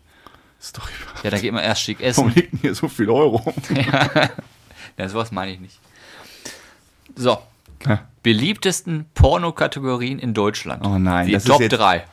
[0.62, 0.90] Story.
[1.24, 2.32] Ja, da geht man erst schick Warum essen.
[2.34, 3.52] liegt denn hier so viel Euro?
[4.96, 5.80] Ja, sowas meine ich nicht.
[7.16, 7.38] So,
[7.84, 8.02] Ja.
[8.22, 10.86] beliebtesten Pornokategorien in Deutschland.
[10.86, 12.04] Oh nein, Die das ist Top jetzt- 3.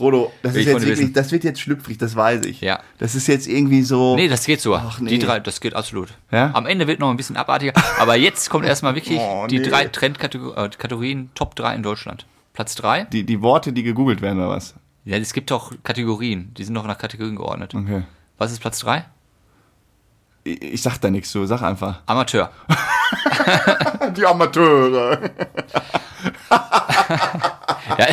[0.00, 2.62] Frodo, das ist jetzt wirklich, das wird jetzt schlüpfrig, das weiß ich.
[2.62, 2.80] Ja.
[2.96, 4.16] Das ist jetzt irgendwie so.
[4.16, 4.74] Nee, das geht so.
[4.74, 5.10] Ach, nee.
[5.10, 6.08] Die drei, das geht absolut.
[6.32, 6.52] Ja?
[6.54, 7.74] Am Ende wird noch ein bisschen abartiger.
[7.98, 9.68] Aber jetzt kommt erstmal wirklich Oh, die nee.
[9.68, 12.24] drei Trendkategorien, Top 3 in Deutschland.
[12.54, 13.04] Platz 3.
[13.12, 14.74] Die, die Worte, die gegoogelt werden, oder was?
[15.04, 16.54] Ja, es gibt doch Kategorien.
[16.54, 17.74] Die sind doch nach Kategorien geordnet.
[17.74, 18.04] Okay.
[18.38, 19.04] Was ist Platz 3?
[20.44, 22.00] Ich, ich sag da nichts zu, sag einfach.
[22.06, 22.50] Amateur.
[24.16, 25.18] Die Amateure.
[27.98, 28.06] Ja.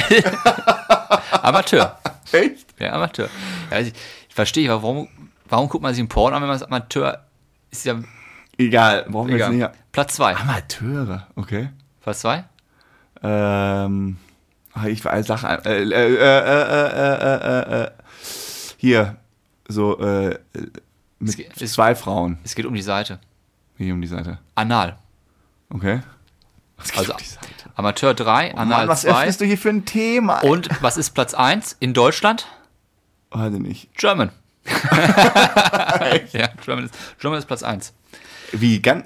[1.31, 1.97] Amateur.
[2.31, 2.67] Echt?
[2.79, 3.29] Ja, Amateur.
[3.71, 3.93] Ja, ich,
[4.29, 5.07] ich verstehe, aber warum,
[5.47, 7.23] warum guckt man sich einen Porn an, wenn man als Amateur
[7.71, 7.95] ist ja
[8.57, 9.69] Egal, brauchen wir jetzt nicht.
[9.91, 10.35] Platz 2.
[10.35, 11.69] Amateure, okay.
[12.01, 12.43] Platz 2?
[13.23, 14.17] Ähm,
[14.73, 17.91] ah, ich weiß, sag, äh, äh, äh, äh, äh, äh, äh,
[18.77, 19.17] hier,
[19.67, 20.39] so, äh,
[21.19, 22.37] mit Es geht- zwei Frauen.
[22.43, 23.19] Es geht um die Seite.
[23.77, 24.39] Hier um die Seite.
[24.55, 24.97] Anal.
[25.69, 26.01] Okay.
[26.95, 27.47] Also um die Seite?
[27.77, 29.11] Amateur 3, Mann, Anal was 2.
[29.11, 30.39] öffnest du hier für ein Thema?
[30.39, 32.47] Und was ist Platz 1 in Deutschland?
[33.29, 33.93] Warte nicht.
[33.93, 34.31] German.
[36.33, 37.93] ja, German ist, German ist Platz 1.
[38.53, 39.05] Wie, ganz,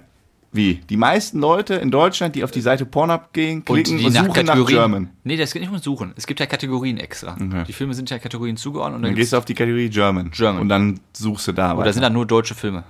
[0.53, 0.75] wie?
[0.75, 4.65] Die meisten Leute in Deutschland, die auf die Seite Pornhub gehen, klicken und, suchen nach
[4.65, 5.09] German.
[5.25, 6.13] Nee, das geht nicht um Suchen.
[6.15, 7.33] Es gibt ja Kategorien extra.
[7.33, 7.65] Okay.
[7.67, 10.31] Die Filme sind ja Kategorien zugeordnet und Dann dann gehst du auf die Kategorie German.
[10.31, 10.61] German.
[10.61, 11.73] Und dann suchst du da.
[11.73, 11.91] oder weiter.
[11.91, 12.85] sind dann nur deutsche Filme.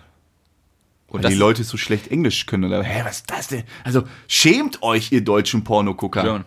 [1.11, 2.63] Und Weil die Leute so schlecht Englisch können.
[2.63, 3.63] Oder, hä, was ist das denn?
[3.83, 6.21] Also, schämt euch, ihr deutschen Pornogucker.
[6.23, 6.45] German.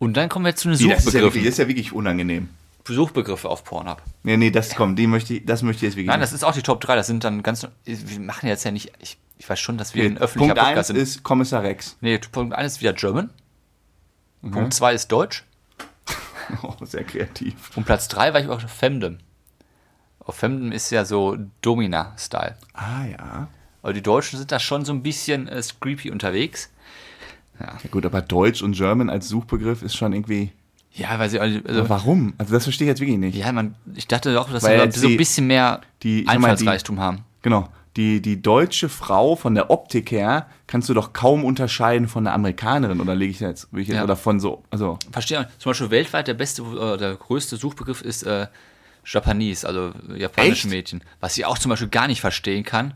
[0.00, 1.44] Und dann kommen wir zu den Nee, das, ist ja wirklich, Suchbegriffen.
[1.44, 2.48] das ist ja wirklich unangenehm.
[2.86, 4.02] Suchbegriffe auf Pornhub.
[4.24, 6.24] Nee, nee, das kommt, die möchte ich, das möchte ich jetzt wirklich Nein, nicht.
[6.26, 6.96] das ist auch die Top 3.
[6.96, 7.66] Das sind dann ganz.
[7.84, 8.92] Wir machen jetzt ja nicht.
[8.98, 10.96] Ich, ich weiß schon, dass wir ein öffentlicher Punkt 1 Podcast sind.
[10.96, 11.96] ist Kommissar Rex.
[12.00, 13.30] Nee, Punkt 1 ist wieder German.
[14.42, 15.44] Punkt 2 ist Deutsch.
[16.62, 17.54] Oh, sehr kreativ.
[17.74, 19.16] Und Platz 3 war ich auch auf Femdom.
[20.18, 22.58] Auf Femdom ist ja so Domina-Style.
[22.74, 23.48] Ah, ja.
[23.84, 26.70] Aber die Deutschen sind da schon so ein bisschen äh, creepy unterwegs.
[27.60, 30.50] Ja gut, aber Deutsch und German als Suchbegriff ist schon irgendwie.
[30.92, 31.38] Ja, weil sie.
[31.38, 32.32] Aber Also, warum?
[32.38, 33.36] Also das verstehe ich jetzt wirklich nicht.
[33.36, 36.98] ja, man, ich dachte auch, dass Weil sie so ein die- bisschen mehr die- Einfallsreichtum
[36.98, 37.20] haben.
[37.42, 37.68] Genau.
[37.96, 42.32] Die, die deutsche Frau von der Optik her kannst du doch kaum unterscheiden von der
[42.32, 44.02] Amerikanerin oder lege ich jetzt, ich jetzt Ja.
[44.02, 45.40] oder von so, also Verstehe.
[45.42, 45.44] auch.
[45.58, 48.48] Zum Beispiel weltweit der beste, äh, der größte Suchbegriff ist äh,
[49.04, 50.70] Japanese, also japanische Echt?
[50.70, 51.04] Mädchen.
[51.20, 52.94] Was ich auch zum Beispiel gar nicht verstehen kann.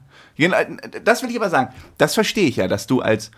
[1.05, 1.75] Das will ich aber sagen.
[1.99, 3.31] Das verstehe ich ja, dass du als,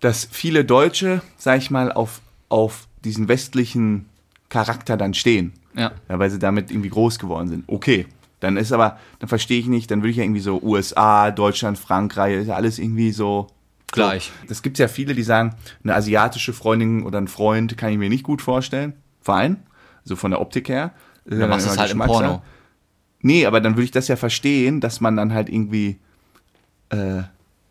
[0.00, 4.08] dass viele Deutsche, sag ich mal, auf, auf diesen westlichen
[4.48, 5.52] Charakter dann stehen.
[5.74, 5.92] Ja.
[6.08, 7.64] Ja, weil sie damit irgendwie groß geworden sind.
[7.66, 8.06] Okay.
[8.40, 11.78] Dann ist aber, dann verstehe ich nicht, dann würde ich ja irgendwie so USA, Deutschland,
[11.78, 13.46] Frankreich, ist ja alles irgendwie so.
[13.92, 14.24] Gleich.
[14.42, 14.48] So.
[14.48, 18.10] Das gibt ja viele, die sagen, eine asiatische Freundin oder ein Freund kann ich mir
[18.10, 18.94] nicht gut vorstellen.
[19.22, 19.62] Verein.
[20.04, 20.92] So von der Optik her.
[21.26, 21.98] Ist Dann machst du es halt im.
[21.98, 22.42] Porno.
[23.22, 25.98] Nee, aber dann würde ich das ja verstehen, dass man dann halt irgendwie
[26.90, 27.22] äh,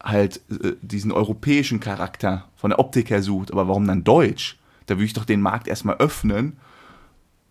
[0.03, 3.51] halt äh, diesen europäischen Charakter von der Optik her sucht.
[3.51, 4.57] Aber warum dann Deutsch?
[4.87, 6.57] Da würde ich doch den Markt erstmal öffnen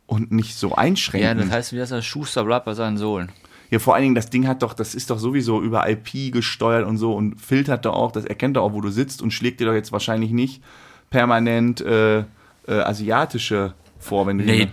[0.06, 1.38] und nicht so Ja, einschränken.
[1.38, 3.30] das heißt, wie das der Schuster bleibt bei seinen Sohlen.
[3.70, 6.86] Ja, vor allen Dingen, das Ding hat doch, das ist doch sowieso über IP gesteuert
[6.86, 9.58] und so und filtert doch auch, das erkennt doch auch, wo du sitzt und schlägt
[9.60, 10.62] dir doch jetzt wahrscheinlich nicht
[11.10, 12.24] permanent äh, äh,
[12.68, 14.68] asiatische vor, wenn du Nee,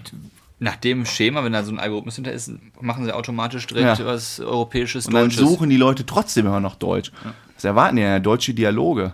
[0.64, 4.06] nach dem Schema, wenn da so ein Algorithmus hinter ist, machen sie automatisch direkt Ja.
[4.06, 5.40] was Europäisches, Und dann Deutsches.
[5.42, 7.12] suchen die Leute trotzdem immer noch Deutsch.
[7.56, 8.20] Was erwarten die ja?
[8.20, 9.14] Deutsche Dialoge.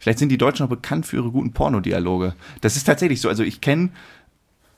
[0.00, 2.34] Vielleicht sind die Deutschen auch bekannt für ihre guten Pornodialoge.
[2.62, 3.28] Das ist tatsächlich so.
[3.28, 3.90] Also ich kenne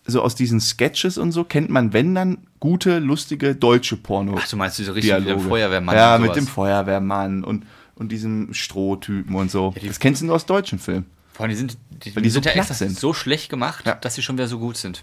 [0.07, 4.35] so aus diesen Sketches und so, kennt man, wenn dann, gute, lustige deutsche Porno.
[4.39, 5.49] Ach, du meinst diese richtig mit dem Dialoge.
[5.49, 7.65] Feuerwehrmann Ja, und mit dem Feuerwehrmann und,
[7.95, 9.75] und diesem Strohtypen und so.
[9.81, 11.07] die- das kennst du nur aus deutschen Filmen.
[11.33, 12.99] Vor allem, die sind, die, Weil die sind so ja extra sind.
[12.99, 13.95] so schlecht gemacht, Ja.
[13.95, 15.03] dass sie schon wieder so gut sind.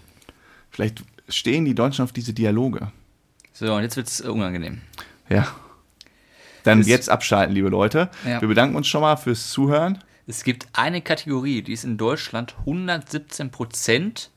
[0.70, 2.92] Vielleicht stehen die Deutschen auf diese Dialoge.
[3.52, 4.80] So, und jetzt wird's äh, unangenehm.
[5.28, 5.48] Ja.
[6.64, 8.10] Dann Das- jetzt abschalten, liebe Leute.
[8.26, 8.40] Ja.
[8.40, 10.02] Wir bedanken uns schon mal fürs Zuhören.
[10.26, 14.30] Es gibt eine Kategorie, die ist in Deutschland 117 Prozent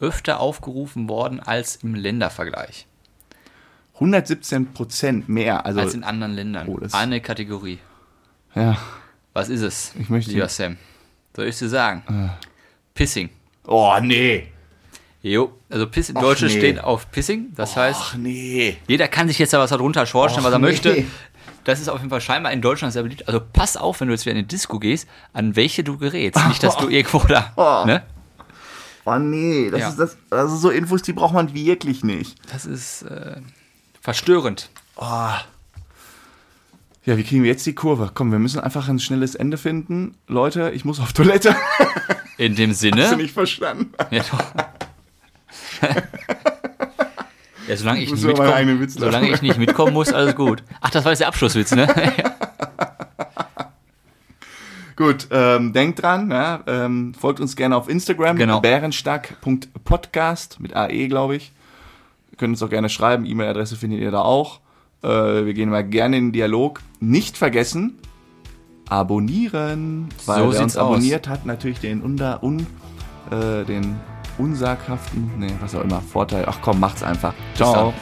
[0.00, 2.86] öfter aufgerufen worden als im Ländervergleich.
[3.94, 5.64] 117 Prozent mehr.
[5.66, 6.68] Also, als in anderen Ländern.
[6.68, 7.78] Oh, Eine Kategorie.
[8.54, 8.76] ja.
[9.32, 9.92] Was ist es?
[9.98, 10.76] Ich möchte- Lieber Sam.
[11.34, 12.30] Soll ich dir sagen?
[12.94, 13.30] Pissing.
[13.66, 14.52] Oh, nee.
[15.26, 16.58] Jo, also Piss im Och, Deutschen nee.
[16.58, 17.54] steht auf Pissing.
[17.56, 18.76] Das heißt, Ach, nee.
[18.86, 20.66] jeder kann sich jetzt da was darunter vorstellen, Och, was er nee.
[20.66, 21.04] möchte.
[21.64, 23.26] Das ist auf jeden Fall scheinbar in Deutschland sehr beliebt.
[23.26, 26.46] Also pass auf, wenn du jetzt wieder in eine Disco gehst, an welche du gerätst.
[26.46, 27.52] Nicht, dass du irgendwo da.
[27.56, 27.86] Oh.
[27.86, 28.02] Ne?
[29.06, 29.70] Oh, nee.
[29.70, 29.88] Das Ja.
[29.88, 32.36] ist das, also so Infos, die braucht man wirklich nicht.
[32.52, 33.36] Das ist äh,
[34.02, 34.68] verstörend.
[34.96, 35.06] Oh.
[37.06, 38.10] Ja, wie kriegen wir jetzt die Kurve?
[38.12, 40.16] Komm, wir müssen einfach ein schnelles Ende finden.
[40.26, 41.56] Leute, ich muss auf Toilette.
[42.36, 43.16] In dem Hast du Sinne.
[43.16, 43.92] nicht verstanden?
[44.10, 44.38] Ja, doch.
[47.68, 49.12] ja, solange ich, nicht über meinen eigenen mitkomme, Witz lachen.
[49.12, 50.62] solange ich nicht mitkommen muss, alles gut.
[50.80, 51.86] Ach, das war jetzt der Abschlusswitz, ne?
[54.96, 58.60] Gut, ähm, denkt dran, ja, ähm, folgt uns gerne auf Instagram, Genau.
[58.60, 61.50] bärenstark.podcast mit AE, glaube ich.
[62.30, 64.60] Ihr könnt uns auch gerne schreiben, E-Mail-Adresse findet ihr da auch.
[65.02, 65.08] Äh,
[65.46, 66.80] wir gehen mal gerne in den Dialog.
[67.00, 67.98] Nicht vergessen,
[68.88, 70.88] abonnieren, weil So wer uns aus.
[70.90, 72.64] abonniert hat, natürlich den unter, un,
[73.32, 73.96] äh, den
[74.38, 76.44] unsaghaften, nee, was auch immer, Vorteil.
[76.46, 77.34] Ach komm, macht's einfach.
[77.54, 77.92] Ciao.